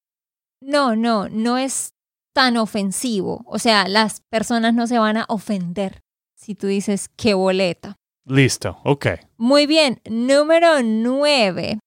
No, 0.63 0.95
no, 0.95 1.29
no 1.29 1.59
es 1.59 1.95
tan 2.33 2.57
ofensivo. 2.57 3.43
O 3.47 3.59
sea, 3.59 3.89
las 3.89 4.21
personas 4.31 4.73
no 4.73 4.87
se 4.87 5.01
van 5.01 5.17
a 5.17 5.25
ofender 5.29 5.99
si 6.37 6.55
tú 6.55 6.69
dices 6.69 7.09
qué 7.17 7.35
boleta. 7.35 7.97
Listo, 8.25 8.79
ok. 8.85 9.07
Muy 9.37 9.67
bien, 9.67 10.01
número 10.09 10.81
nueve. 10.85 11.81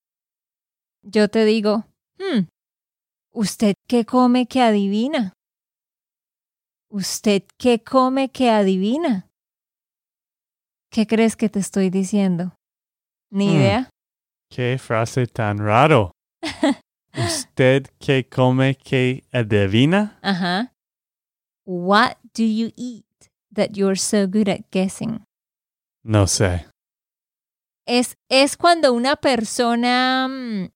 Yo 1.01 1.29
te 1.29 1.45
digo, 1.45 1.85
hmm, 2.19 2.41
¿usted 3.31 3.75
qué 3.87 4.03
come 4.05 4.47
que 4.47 4.61
adivina? 4.61 5.31
¿Usted 6.89 7.43
qué 7.57 7.81
come 7.81 8.29
que 8.29 8.49
adivina? 8.49 9.29
¿Qué 10.91 11.07
crees 11.07 11.37
que 11.37 11.47
te 11.47 11.59
estoy 11.59 11.89
diciendo? 11.89 12.53
Ni 13.31 13.47
Hmm. 13.47 13.55
idea. 13.55 13.89
Qué 14.53 14.77
frase 14.77 15.25
tan 15.25 15.57
raro. 15.57 16.11
¿Usted 17.17 17.87
qué 17.97 18.29
come 18.29 18.75
que 18.75 19.23
adivina? 19.31 20.19
Ajá. 20.21 20.75
What 21.65 22.17
do 22.35 22.43
you 22.43 22.71
eat 22.75 23.31
that 23.51 23.71
you're 23.73 23.97
so 23.97 24.27
good 24.27 24.47
at 24.47 24.69
guessing? 24.71 25.23
No 26.03 26.27
sé. 26.27 26.67
Es, 27.87 28.15
es 28.29 28.55
cuando 28.55 28.93
una 28.93 29.15
persona 29.15 30.27
mm, 30.29 30.69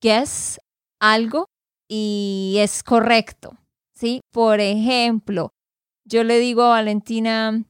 guess 0.00 0.60
algo 1.00 1.46
y 1.88 2.58
es 2.60 2.84
correcto, 2.84 3.58
¿sí? 3.96 4.20
Por 4.32 4.60
ejemplo, 4.60 5.50
yo 6.04 6.22
le 6.22 6.38
digo 6.38 6.62
a 6.62 6.68
Valentina, 6.68 7.64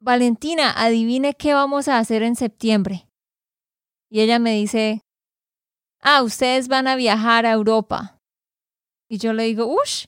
Valentina, 0.00 0.72
adivine 0.72 1.34
qué 1.34 1.54
vamos 1.54 1.86
a 1.86 2.00
hacer 2.00 2.24
en 2.24 2.34
septiembre. 2.34 3.06
Y 4.12 4.20
ella 4.20 4.38
me 4.38 4.52
dice, 4.52 5.00
ah, 6.02 6.22
ustedes 6.22 6.68
van 6.68 6.86
a 6.86 6.96
viajar 6.96 7.46
a 7.46 7.52
Europa. 7.52 8.20
Y 9.08 9.16
yo 9.16 9.32
le 9.32 9.44
digo, 9.44 9.64
ush, 9.64 10.04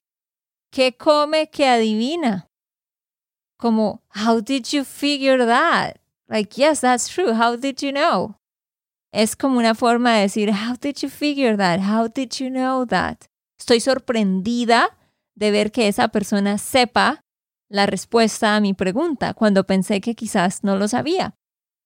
¿qué 0.70 0.94
come 0.94 1.48
que 1.48 1.66
adivina? 1.66 2.46
Como, 3.56 4.02
how 4.14 4.42
did 4.42 4.66
you 4.66 4.84
figure 4.84 5.46
that? 5.46 6.02
Like, 6.28 6.54
yes, 6.54 6.82
that's 6.82 7.08
true. 7.08 7.32
How 7.32 7.56
did 7.56 7.78
you 7.80 7.92
know? 7.92 8.36
Es 9.10 9.36
como 9.36 9.58
una 9.58 9.74
forma 9.74 10.16
de 10.16 10.22
decir, 10.24 10.50
how 10.50 10.76
did 10.78 10.96
you 10.96 11.08
figure 11.08 11.56
that? 11.56 11.80
How 11.80 12.06
did 12.06 12.30
you 12.38 12.50
know 12.50 12.84
that? 12.84 13.24
Estoy 13.58 13.80
sorprendida 13.80 14.98
de 15.34 15.50
ver 15.50 15.72
que 15.72 15.88
esa 15.88 16.08
persona 16.08 16.58
sepa 16.58 17.22
la 17.70 17.86
respuesta 17.86 18.54
a 18.54 18.60
mi 18.60 18.74
pregunta 18.74 19.32
cuando 19.32 19.64
pensé 19.64 20.02
que 20.02 20.14
quizás 20.14 20.62
no 20.62 20.76
lo 20.76 20.88
sabía. 20.88 21.34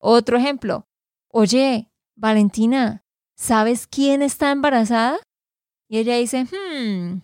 Otro 0.00 0.36
ejemplo. 0.36 0.88
Oye, 1.30 1.88
Valentina, 2.18 3.04
¿sabes 3.36 3.86
quién 3.86 4.22
está 4.22 4.50
embarazada? 4.50 5.18
Y 5.88 5.98
ella 5.98 6.16
dice, 6.16 6.44
hmm, 6.44 7.20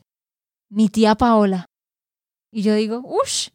mi 0.71 0.89
tía 0.89 1.17
Paola. 1.17 1.67
Y 2.53 2.63
yo 2.63 2.75
digo, 2.75 3.03
ush, 3.05 3.49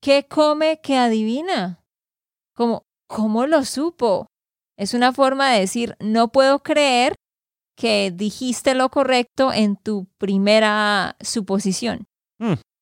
¿qué 0.00 0.26
come 0.26 0.80
que 0.80 0.96
adivina? 0.96 1.84
Como, 2.56 2.82
¿cómo 3.06 3.46
lo 3.46 3.64
supo? 3.64 4.26
Es 4.78 4.94
una 4.94 5.12
forma 5.12 5.50
de 5.50 5.60
decir, 5.60 5.96
no 6.00 6.28
puedo 6.28 6.60
creer 6.60 7.14
que 7.76 8.10
dijiste 8.10 8.74
lo 8.74 8.88
correcto 8.88 9.52
en 9.52 9.76
tu 9.76 10.06
primera 10.18 11.16
suposición. 11.20 12.06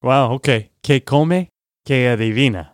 Wow, 0.03 0.35
ok. 0.35 0.49
¿Qué 0.81 1.03
come? 1.05 1.49
¿Qué 1.85 2.09
adivina? 2.09 2.73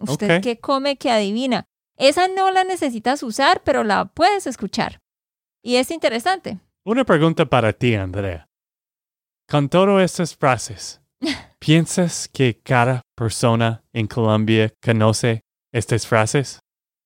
Usted 0.00 0.40
que 0.40 0.58
come, 0.58 0.96
que 0.96 1.10
adivina. 1.10 1.64
Esa 1.98 2.28
no 2.28 2.52
la 2.52 2.62
necesitas 2.62 3.24
usar, 3.24 3.62
pero 3.64 3.82
la 3.82 4.04
puedes 4.04 4.46
escuchar. 4.46 5.00
Y 5.64 5.76
es 5.76 5.90
interesante. 5.90 6.60
Una 6.84 7.04
pregunta 7.04 7.44
para 7.44 7.72
ti, 7.72 7.96
Andrea. 7.96 8.46
Con 9.50 9.68
todas 9.68 10.04
estas 10.04 10.36
frases, 10.36 11.00
¿piensas 11.58 12.28
que 12.28 12.60
cada 12.62 13.02
persona 13.16 13.82
en 13.92 14.06
Colombia 14.06 14.72
conoce 14.80 15.40
estas 15.72 16.06
frases? 16.06 16.60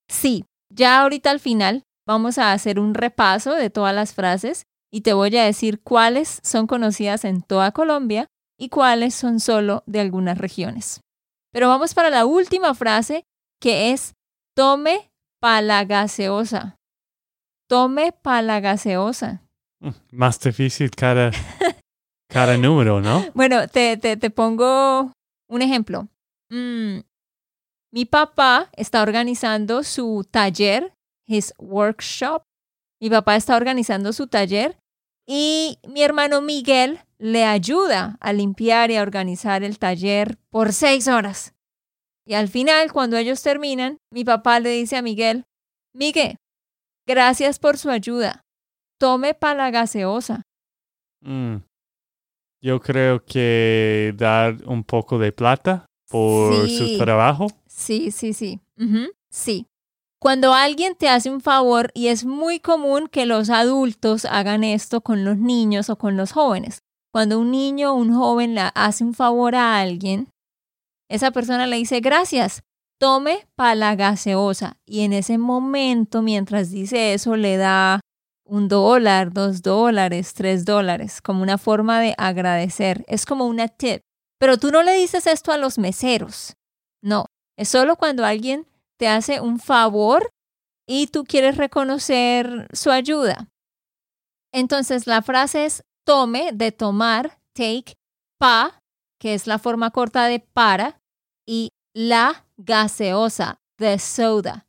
Sí, 0.08 0.44
ya 0.68 1.00
ahorita 1.00 1.30
al 1.30 1.40
final 1.40 1.84
vamos 2.06 2.36
a 2.36 2.52
hacer 2.52 2.78
un 2.78 2.92
repaso 2.92 3.54
de 3.54 3.70
todas 3.70 3.94
las 3.94 4.12
frases 4.12 4.64
y 4.92 5.00
te 5.00 5.14
voy 5.14 5.34
a 5.38 5.44
decir 5.44 5.80
cuáles 5.82 6.40
son 6.42 6.66
conocidas 6.66 7.24
en 7.24 7.40
toda 7.40 7.72
Colombia 7.72 8.26
y 8.58 8.68
cuáles 8.68 9.14
son 9.14 9.40
solo 9.40 9.84
de 9.86 10.00
algunas 10.00 10.36
regiones. 10.36 11.00
Pero 11.50 11.68
vamos 11.68 11.94
para 11.94 12.10
la 12.10 12.26
última 12.26 12.74
frase 12.74 13.24
que 13.58 13.92
es 13.92 14.12
tome 14.54 15.10
pa 15.40 15.60
la 15.60 15.84
gaseosa. 15.84 16.76
Tome 17.68 18.12
pa 18.12 18.42
la 18.42 18.60
gaseosa. 18.60 19.42
Mm, 19.80 19.90
Más 20.12 20.38
difícil 20.40 20.90
cada, 20.90 21.30
cada 22.28 22.56
número, 22.56 23.00
¿no? 23.00 23.24
Bueno, 23.34 23.66
te, 23.68 23.96
te, 23.96 24.16
te 24.16 24.30
pongo 24.30 25.12
un 25.48 25.62
ejemplo. 25.62 26.08
Mm, 26.50 27.00
mi 27.92 28.04
papá 28.04 28.70
está 28.76 29.02
organizando 29.02 29.82
su 29.82 30.26
taller, 30.30 30.94
his 31.26 31.52
workshop. 31.58 32.42
Mi 33.00 33.10
papá 33.10 33.36
está 33.36 33.56
organizando 33.56 34.12
su 34.12 34.28
taller 34.28 34.76
y 35.26 35.78
mi 35.88 36.02
hermano 36.02 36.40
Miguel 36.40 37.00
le 37.18 37.44
ayuda 37.44 38.16
a 38.20 38.32
limpiar 38.32 38.90
y 38.90 38.96
a 38.96 39.02
organizar 39.02 39.62
el 39.62 39.78
taller 39.78 40.38
por 40.50 40.72
seis 40.72 41.08
horas. 41.08 41.54
Y 42.26 42.34
al 42.34 42.48
final, 42.48 42.92
cuando 42.92 43.16
ellos 43.16 43.42
terminan, 43.42 43.98
mi 44.12 44.24
papá 44.24 44.60
le 44.60 44.70
dice 44.70 44.96
a 44.96 45.02
Miguel, 45.02 45.44
Miguel, 45.94 46.36
gracias 47.06 47.58
por 47.58 47.78
su 47.78 47.90
ayuda. 47.90 48.40
Tome 49.00 49.34
para 49.34 49.64
la 49.64 49.70
gaseosa. 49.70 50.42
Mm. 51.22 51.56
Yo 52.62 52.80
creo 52.80 53.24
que 53.24 54.14
dar 54.16 54.56
un 54.66 54.84
poco 54.84 55.18
de 55.18 55.32
plata 55.32 55.86
por 56.08 56.68
Sí. 56.68 56.96
su 56.96 56.98
trabajo. 56.98 57.48
Sí, 57.66 58.12
sí, 58.12 58.32
sí. 58.32 58.60
Sí. 59.30 59.66
Cuando 60.20 60.54
alguien 60.54 60.94
te 60.94 61.08
hace 61.08 61.30
un 61.30 61.40
favor, 61.40 61.90
y 61.94 62.06
es 62.06 62.24
muy 62.24 62.60
común 62.60 63.08
que 63.08 63.26
los 63.26 63.50
adultos 63.50 64.24
hagan 64.24 64.62
esto 64.62 65.00
con 65.00 65.24
los 65.24 65.36
niños 65.38 65.90
o 65.90 65.96
con 65.98 66.16
los 66.16 66.30
jóvenes. 66.30 66.78
Cuando 67.12 67.40
un 67.40 67.50
niño 67.50 67.92
o 67.92 67.96
un 67.96 68.14
joven 68.14 68.54
le 68.54 68.70
hace 68.74 69.02
un 69.02 69.14
favor 69.14 69.56
a 69.56 69.80
alguien, 69.80 70.28
esa 71.12 71.30
persona 71.30 71.66
le 71.66 71.76
dice 71.76 72.00
gracias, 72.00 72.62
tome 72.98 73.46
para 73.54 73.74
la 73.74 73.96
gaseosa. 73.96 74.78
Y 74.86 75.00
en 75.02 75.12
ese 75.12 75.36
momento, 75.36 76.22
mientras 76.22 76.70
dice 76.70 77.12
eso, 77.12 77.36
le 77.36 77.58
da 77.58 78.00
un 78.46 78.68
dólar, 78.68 79.30
dos 79.30 79.60
dólares, 79.60 80.32
tres 80.32 80.64
dólares, 80.64 81.20
como 81.20 81.42
una 81.42 81.58
forma 81.58 82.00
de 82.00 82.14
agradecer. 82.16 83.04
Es 83.08 83.26
como 83.26 83.46
una 83.46 83.68
tip. 83.68 84.00
Pero 84.38 84.56
tú 84.56 84.70
no 84.70 84.82
le 84.82 84.94
dices 84.94 85.26
esto 85.26 85.52
a 85.52 85.58
los 85.58 85.78
meseros. 85.78 86.54
No, 87.02 87.26
es 87.58 87.68
solo 87.68 87.96
cuando 87.96 88.24
alguien 88.24 88.66
te 88.98 89.06
hace 89.06 89.42
un 89.42 89.58
favor 89.58 90.30
y 90.88 91.08
tú 91.08 91.24
quieres 91.24 91.58
reconocer 91.58 92.68
su 92.72 92.90
ayuda. 92.90 93.48
Entonces 94.50 95.06
la 95.06 95.20
frase 95.20 95.66
es 95.66 95.82
tome 96.06 96.52
de 96.54 96.72
tomar, 96.72 97.38
take, 97.52 97.96
pa, 98.38 98.80
que 99.20 99.34
es 99.34 99.46
la 99.46 99.58
forma 99.58 99.90
corta 99.90 100.24
de 100.24 100.40
para, 100.40 101.01
y 101.46 101.70
la 101.94 102.44
gaseosa, 102.56 103.60
the 103.78 103.98
soda. 103.98 104.66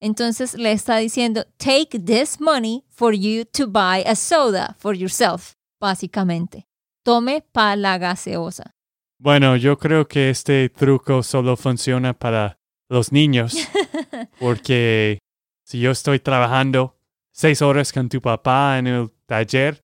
Entonces 0.00 0.54
le 0.54 0.72
está 0.72 0.98
diciendo, 0.98 1.44
take 1.56 1.98
this 1.98 2.40
money 2.40 2.84
for 2.88 3.12
you 3.14 3.44
to 3.44 3.66
buy 3.66 4.04
a 4.06 4.14
soda 4.14 4.76
for 4.78 4.94
yourself, 4.94 5.54
básicamente. 5.80 6.66
Tome 7.04 7.42
pa 7.52 7.74
la 7.74 7.98
gaseosa. 7.98 8.74
Bueno, 9.20 9.56
yo 9.56 9.76
creo 9.78 10.06
que 10.06 10.30
este 10.30 10.68
truco 10.68 11.22
solo 11.24 11.56
funciona 11.56 12.12
para 12.12 12.60
los 12.88 13.10
niños, 13.10 13.56
porque 14.38 15.18
si 15.64 15.80
yo 15.80 15.90
estoy 15.90 16.20
trabajando 16.20 16.96
seis 17.32 17.60
horas 17.60 17.92
con 17.92 18.08
tu 18.08 18.20
papá 18.20 18.78
en 18.78 18.86
el 18.86 19.10
taller, 19.26 19.80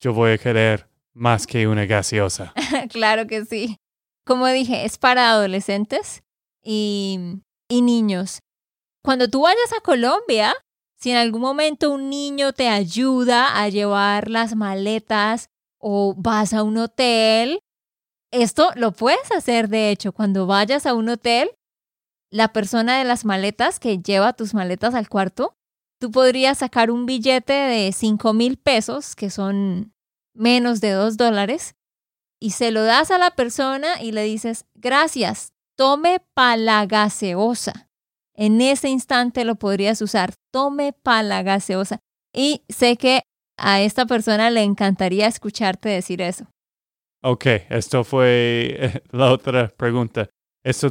yo 0.00 0.14
voy 0.14 0.32
a 0.32 0.38
querer 0.38 0.88
más 1.12 1.46
que 1.46 1.66
una 1.68 1.84
gaseosa. 1.84 2.54
claro 2.90 3.26
que 3.26 3.44
sí. 3.44 3.76
Como 4.24 4.46
dije, 4.46 4.84
es 4.84 4.98
para 4.98 5.30
adolescentes 5.30 6.22
y, 6.62 7.18
y 7.68 7.82
niños. 7.82 8.40
Cuando 9.02 9.28
tú 9.28 9.42
vayas 9.42 9.72
a 9.76 9.80
Colombia, 9.80 10.54
si 10.96 11.10
en 11.10 11.16
algún 11.16 11.40
momento 11.40 11.90
un 11.90 12.10
niño 12.10 12.52
te 12.52 12.68
ayuda 12.68 13.60
a 13.60 13.68
llevar 13.68 14.28
las 14.28 14.54
maletas 14.54 15.48
o 15.78 16.14
vas 16.16 16.52
a 16.52 16.62
un 16.62 16.76
hotel, 16.76 17.60
esto 18.30 18.70
lo 18.76 18.92
puedes 18.92 19.32
hacer, 19.32 19.68
de 19.68 19.90
hecho, 19.90 20.12
cuando 20.12 20.46
vayas 20.46 20.86
a 20.86 20.94
un 20.94 21.08
hotel, 21.08 21.50
la 22.30 22.52
persona 22.52 22.98
de 22.98 23.04
las 23.04 23.24
maletas 23.24 23.80
que 23.80 23.98
lleva 23.98 24.34
tus 24.34 24.54
maletas 24.54 24.94
al 24.94 25.08
cuarto, 25.08 25.56
tú 25.98 26.10
podrías 26.10 26.58
sacar 26.58 26.90
un 26.90 27.06
billete 27.06 27.52
de 27.52 27.92
5 27.92 28.32
mil 28.32 28.56
pesos, 28.56 29.16
que 29.16 29.30
son 29.30 29.92
menos 30.34 30.80
de 30.80 30.92
2 30.92 31.16
dólares, 31.16 31.74
y 32.40 32.50
se 32.50 32.70
lo 32.70 32.82
das 32.82 33.10
a 33.10 33.18
la 33.18 33.30
persona 33.30 34.02
y 34.02 34.12
le 34.12 34.24
dices, 34.24 34.64
gracias, 34.74 35.52
tome 35.76 36.20
pa 36.34 36.56
la 36.56 36.86
gaseosa. 36.86 37.88
En 38.34 38.60
ese 38.60 38.88
instante 38.88 39.44
lo 39.44 39.56
podrías 39.56 40.00
usar, 40.00 40.32
tome 40.50 40.94
pa 40.94 41.22
la 41.22 41.42
gaseosa. 41.42 42.00
Y 42.34 42.62
sé 42.68 42.96
que 42.96 43.22
a 43.58 43.82
esta 43.82 44.06
persona 44.06 44.50
le 44.50 44.62
encantaría 44.62 45.26
escucharte 45.26 45.90
decir 45.90 46.22
eso. 46.22 46.46
Ok, 47.22 47.46
esto 47.68 48.02
fue 48.04 49.02
la 49.10 49.30
otra 49.30 49.68
pregunta. 49.68 50.28
¿Eso 50.64 50.90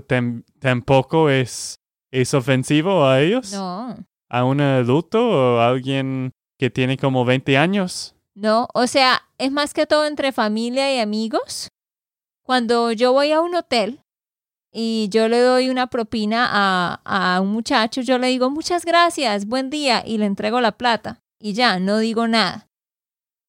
tampoco 0.60 1.30
es, 1.30 1.80
es 2.12 2.34
ofensivo 2.34 3.06
a 3.06 3.22
ellos? 3.22 3.52
No, 3.54 3.98
¿A 4.32 4.44
un 4.44 4.62
adulto 4.62 5.28
o 5.28 5.60
a 5.60 5.70
alguien 5.70 6.32
que 6.60 6.70
tiene 6.70 6.98
como 6.98 7.26
20 7.26 7.58
años? 7.58 8.16
No, 8.40 8.68
o 8.74 8.88
sea, 8.88 9.22
es 9.38 9.52
más 9.52 9.74
que 9.74 9.86
todo 9.86 10.06
entre 10.06 10.32
familia 10.32 10.94
y 10.96 11.00
amigos. 11.00 11.70
Cuando 12.44 12.92
yo 12.92 13.14
voy 13.14 13.32
a 13.32 13.42
un 13.42 13.56
hotel 13.56 14.02
y 14.72 15.10
yo 15.10 15.28
le 15.28 15.40
doy 15.42 15.70
una 15.70 15.88
propina 15.88 16.48
a, 16.50 17.02
a 17.04 17.42
un 17.42 17.50
muchacho, 17.50 18.02
yo 18.02 18.18
le 18.18 18.28
digo 18.28 18.50
muchas 18.50 18.86
gracias, 18.86 19.46
buen 19.46 19.70
día 19.70 20.04
y 20.06 20.18
le 20.18 20.26
entrego 20.26 20.62
la 20.62 20.72
plata 20.72 21.20
y 21.40 21.54
ya, 21.54 21.80
no 21.80 21.98
digo 21.98 22.28
nada. 22.28 22.68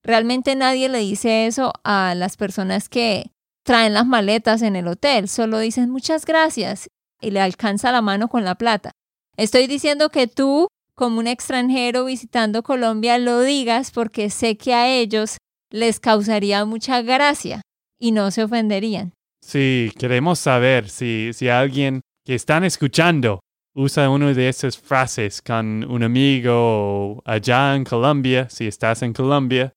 Realmente 0.03 0.55
nadie 0.55 0.88
le 0.88 0.98
dice 0.98 1.46
eso 1.46 1.72
a 1.85 2.14
las 2.14 2.37
personas 2.37 2.88
que 2.88 3.31
traen 3.64 3.94
las 3.94 4.07
maletas 4.07 4.62
en 4.62 4.76
el 4.76 4.88
hotel, 4.88 5.29
solo 5.29 5.59
dicen 5.59 5.90
muchas 5.90 6.24
gracias 6.24 6.88
y 7.20 7.31
le 7.31 7.40
alcanza 7.40 7.92
la 7.92 8.03
mano 8.03 8.29
con 8.29 8.44
la 8.44 8.55
plata. 8.55 8.92
Estoy 9.37 9.66
diciendo 9.66 10.11
que 10.11 10.26
tú, 10.26 10.68
como 11.00 11.18
un 11.18 11.26
extranjero 11.26 12.04
visitando 12.04 12.62
Colombia, 12.62 13.16
lo 13.16 13.40
digas 13.40 13.90
porque 13.90 14.28
sé 14.28 14.58
que 14.58 14.74
a 14.74 14.86
ellos 14.86 15.38
les 15.70 15.98
causaría 15.98 16.66
mucha 16.66 17.00
gracia 17.00 17.62
y 17.98 18.12
no 18.12 18.30
se 18.30 18.44
ofenderían. 18.44 19.14
Sí, 19.42 19.90
queremos 19.98 20.40
saber 20.40 20.90
si, 20.90 21.30
si 21.32 21.48
alguien 21.48 22.02
que 22.26 22.34
están 22.34 22.64
escuchando 22.64 23.40
usa 23.74 24.10
una 24.10 24.34
de 24.34 24.51
esas 24.51 24.76
frases 24.76 25.40
con 25.40 25.90
un 25.90 26.03
amigo 26.03 27.22
allá 27.24 27.76
en 27.76 27.84
Colombia, 27.84 28.51
si 28.51 28.66
estás 28.66 29.01
en 29.01 29.14
Colombia, 29.14 29.72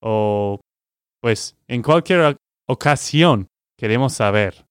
o 0.00 0.60
pues 1.20 1.56
en 1.66 1.82
cualquier 1.82 2.36
ocasión 2.68 3.48
queremos 3.76 4.12
saber. 4.12 4.64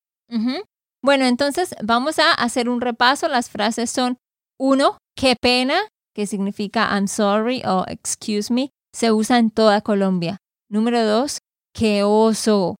Bueno, 1.03 1.25
entonces 1.25 1.75
vamos 1.83 2.19
a 2.19 2.31
hacer 2.31 2.69
un 2.69 2.79
repaso. 2.79 3.27
Las 3.27 3.49
frases 3.49 3.89
son, 3.89 4.15
uno, 4.59 4.97
qué 5.15 5.35
pena, 5.39 5.87
que 6.13 6.27
significa 6.27 6.89
I'm 6.91 7.07
sorry 7.07 7.61
o 7.65 7.85
excuse 7.87 8.51
me, 8.53 8.69
se 8.93 9.11
usa 9.11 9.37
en 9.37 9.49
toda 9.49 9.81
Colombia. 9.81 10.37
Número 10.69 11.05
dos, 11.05 11.39
qué 11.73 12.03
oso, 12.03 12.75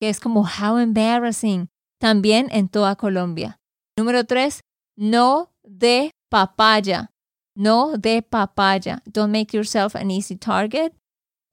que 0.00 0.08
es 0.08 0.20
como 0.20 0.42
how 0.42 0.78
embarrassing, 0.78 1.68
también 2.00 2.48
en 2.50 2.68
toda 2.68 2.96
Colombia. 2.96 3.56
Número 3.98 4.24
tres, 4.24 4.60
no 4.96 5.50
de 5.62 6.10
papaya, 6.30 7.10
no 7.56 7.96
de 7.96 8.22
papaya. 8.22 9.02
Don't 9.06 9.32
make 9.32 9.56
yourself 9.56 9.94
an 9.96 10.10
easy 10.10 10.36
target. 10.36 10.92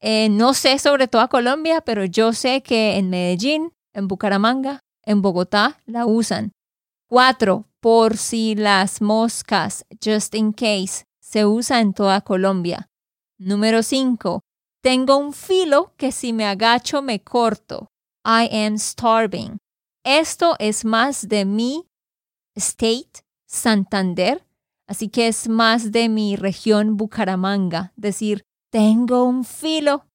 Eh, 0.02 0.28
no 0.30 0.54
sé 0.54 0.80
sobre 0.80 1.08
toda 1.08 1.30
Colombia, 1.30 1.82
pero 1.82 2.04
yo 2.04 2.34
sé 2.34 2.62
que 2.62 2.98
en 2.98 3.10
Medellín, 3.10 3.72
en 3.94 4.10
Bucaramanga, 4.10 4.80
en 5.06 5.22
Bogotá 5.22 5.80
la 5.86 6.06
usan. 6.06 6.52
Cuatro, 7.08 7.66
por 7.84 8.16
si 8.16 8.56
las 8.56 9.02
moscas, 9.02 9.86
just 10.02 10.34
in 10.36 10.54
case, 10.54 11.04
se 11.20 11.46
usa 11.46 11.82
en 11.82 11.94
toda 11.94 12.22
Colombia. 12.22 12.90
Número 13.38 13.84
5. 13.84 14.40
Tengo 14.82 15.18
un 15.18 15.34
filo 15.34 15.94
que 15.98 16.14
si 16.14 16.32
me 16.32 16.46
agacho 16.46 17.02
me 17.02 17.22
corto. 17.22 17.90
I 18.24 18.48
am 18.66 18.78
starving. 18.78 19.58
Esto 20.06 20.56
es 20.60 20.86
más 20.86 21.28
de 21.28 21.44
mi 21.44 21.86
state, 22.56 23.26
Santander, 23.46 24.48
así 24.88 25.10
que 25.10 25.28
es 25.28 25.50
más 25.50 25.92
de 25.92 26.08
mi 26.08 26.38
región 26.38 26.96
Bucaramanga. 26.96 27.92
Decir, 27.98 28.44
tengo 28.72 29.26
un 29.26 29.44
filo. 29.44 30.06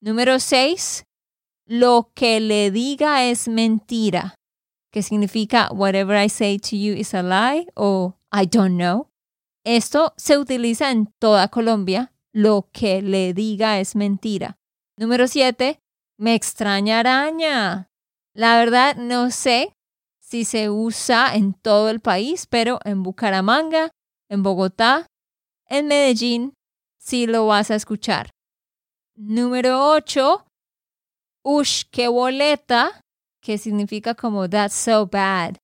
Número 0.00 0.38
6. 0.38 1.02
Lo 1.66 2.12
que 2.14 2.38
le 2.38 2.70
diga 2.70 3.24
es 3.24 3.48
mentira, 3.48 4.36
que 4.94 5.02
significa 5.02 5.70
whatever 5.72 6.16
I 6.16 6.28
say 6.28 6.56
to 6.56 6.76
you 6.76 6.94
is 6.94 7.14
a 7.14 7.22
lie 7.24 7.66
o 7.74 8.14
I 8.32 8.46
don't 8.46 8.76
know. 8.76 9.08
Esto 9.64 10.14
se 10.16 10.38
utiliza 10.38 10.92
en 10.92 11.12
toda 11.18 11.48
Colombia. 11.48 12.12
Lo 12.32 12.68
que 12.72 13.02
le 13.02 13.34
diga 13.34 13.80
es 13.80 13.96
mentira. 13.96 14.56
Número 14.96 15.26
7. 15.26 15.80
Me 16.16 16.36
extraña 16.36 17.00
araña. 17.00 17.90
La 18.36 18.56
verdad 18.56 18.94
no 18.94 19.32
sé 19.32 19.72
si 20.20 20.44
se 20.44 20.70
usa 20.70 21.34
en 21.34 21.54
todo 21.54 21.90
el 21.90 21.98
país, 21.98 22.46
pero 22.46 22.78
en 22.84 23.02
Bucaramanga, 23.02 23.90
en 24.28 24.44
Bogotá, 24.44 25.06
en 25.68 25.88
Medellín, 25.88 26.54
sí 27.00 27.26
lo 27.26 27.48
vas 27.48 27.72
a 27.72 27.74
escuchar. 27.74 28.30
Número 29.16 29.90
8. 29.90 30.46
Ush, 31.42 31.82
qué 31.90 32.06
boleta, 32.06 33.03
que 33.44 33.58
significa 33.58 34.14
como 34.14 34.48
that's 34.48 34.74
so 34.74 35.06
bad. 35.06 35.58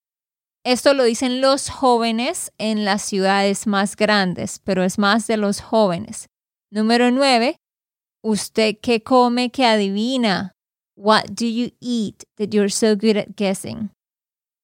Esto 0.64 0.92
lo 0.92 1.04
dicen 1.04 1.40
los 1.40 1.70
jóvenes 1.70 2.52
en 2.58 2.84
las 2.84 3.02
ciudades 3.02 3.66
más 3.66 3.96
grandes, 3.96 4.60
pero 4.62 4.84
es 4.84 4.98
más 4.98 5.26
de 5.26 5.38
los 5.38 5.62
jóvenes. 5.62 6.28
Número 6.70 7.10
9. 7.10 7.56
Usted 8.22 8.76
qué 8.82 9.02
come 9.02 9.50
que 9.50 9.64
adivina. 9.64 10.52
What 10.94 11.30
do 11.30 11.46
you 11.46 11.70
eat 11.80 12.24
that 12.36 12.50
you're 12.50 12.70
so 12.70 12.94
good 12.94 13.16
at 13.16 13.28
guessing? 13.36 13.90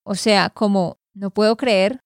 O 0.04 0.14
sea, 0.14 0.50
como 0.50 0.98
no 1.14 1.30
puedo 1.30 1.56
creer 1.56 2.00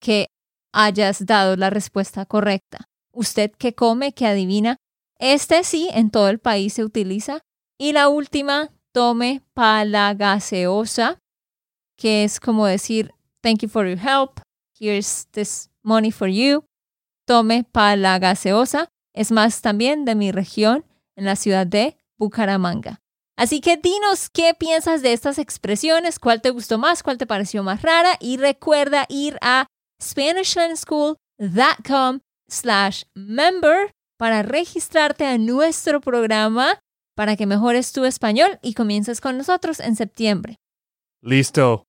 que 0.00 0.28
hayas 0.72 1.26
dado 1.26 1.56
la 1.56 1.70
respuesta 1.70 2.24
correcta. 2.26 2.86
Usted 3.12 3.50
qué 3.58 3.74
come 3.74 4.12
que 4.12 4.26
adivina. 4.26 4.76
Este 5.18 5.64
sí 5.64 5.88
en 5.92 6.10
todo 6.10 6.28
el 6.28 6.38
país 6.38 6.74
se 6.74 6.84
utiliza. 6.84 7.40
Y 7.76 7.92
la 7.92 8.08
última, 8.08 8.70
tome 8.96 9.42
para 9.52 10.14
gaseosa, 10.14 11.18
que 11.98 12.24
es 12.24 12.40
como 12.40 12.64
decir 12.64 13.12
Thank 13.42 13.60
you 13.60 13.68
for 13.68 13.86
your 13.86 13.98
help. 13.98 14.40
Here's 14.80 15.26
this 15.32 15.68
money 15.82 16.10
for 16.10 16.28
you. 16.28 16.64
Tome 17.26 17.64
para 17.64 17.96
la 17.96 18.18
gaseosa. 18.18 18.88
Es 19.14 19.30
más 19.30 19.60
también 19.60 20.06
de 20.06 20.14
mi 20.14 20.32
región, 20.32 20.86
en 21.14 21.26
la 21.26 21.36
ciudad 21.36 21.66
de 21.66 21.98
Bucaramanga. 22.18 23.02
Así 23.36 23.60
que 23.60 23.76
dinos 23.76 24.30
qué 24.30 24.54
piensas 24.54 25.02
de 25.02 25.12
estas 25.12 25.38
expresiones, 25.38 26.18
cuál 26.18 26.40
te 26.40 26.48
gustó 26.48 26.78
más, 26.78 27.02
cuál 27.02 27.18
te 27.18 27.26
pareció 27.26 27.62
más 27.62 27.82
rara 27.82 28.16
y 28.18 28.38
recuerda 28.38 29.04
ir 29.10 29.36
a 29.42 29.66
SpanishLandSchool.com 30.02 32.20
slash 32.48 33.02
member 33.14 33.92
para 34.16 34.42
registrarte 34.42 35.26
a 35.26 35.36
nuestro 35.36 36.00
programa 36.00 36.78
para 37.16 37.34
que 37.34 37.46
mejores 37.46 37.90
tu 37.92 38.04
español 38.04 38.60
y 38.62 38.74
comiences 38.74 39.20
con 39.20 39.36
nosotros 39.36 39.80
en 39.80 39.96
septiembre. 39.96 40.60
Listo. 41.22 41.86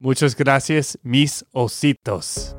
Muchas 0.00 0.34
gracias, 0.34 0.98
mis 1.02 1.44
ositos. 1.52 2.56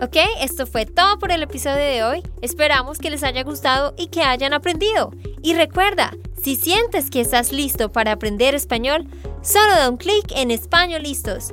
Ok, 0.00 0.16
esto 0.40 0.66
fue 0.66 0.86
todo 0.86 1.18
por 1.18 1.32
el 1.32 1.42
episodio 1.42 1.76
de 1.76 2.02
hoy. 2.02 2.22
Esperamos 2.40 2.98
que 2.98 3.10
les 3.10 3.22
haya 3.22 3.42
gustado 3.42 3.94
y 3.98 4.06
que 4.06 4.22
hayan 4.22 4.54
aprendido. 4.54 5.12
Y 5.42 5.54
recuerda, 5.54 6.12
si 6.42 6.56
sientes 6.56 7.10
que 7.10 7.20
estás 7.20 7.52
listo 7.52 7.92
para 7.92 8.12
aprender 8.12 8.54
español, 8.54 9.06
solo 9.42 9.74
da 9.74 9.90
un 9.90 9.98
clic 9.98 10.32
en 10.34 10.50
Español 10.50 11.02
Listos. 11.02 11.52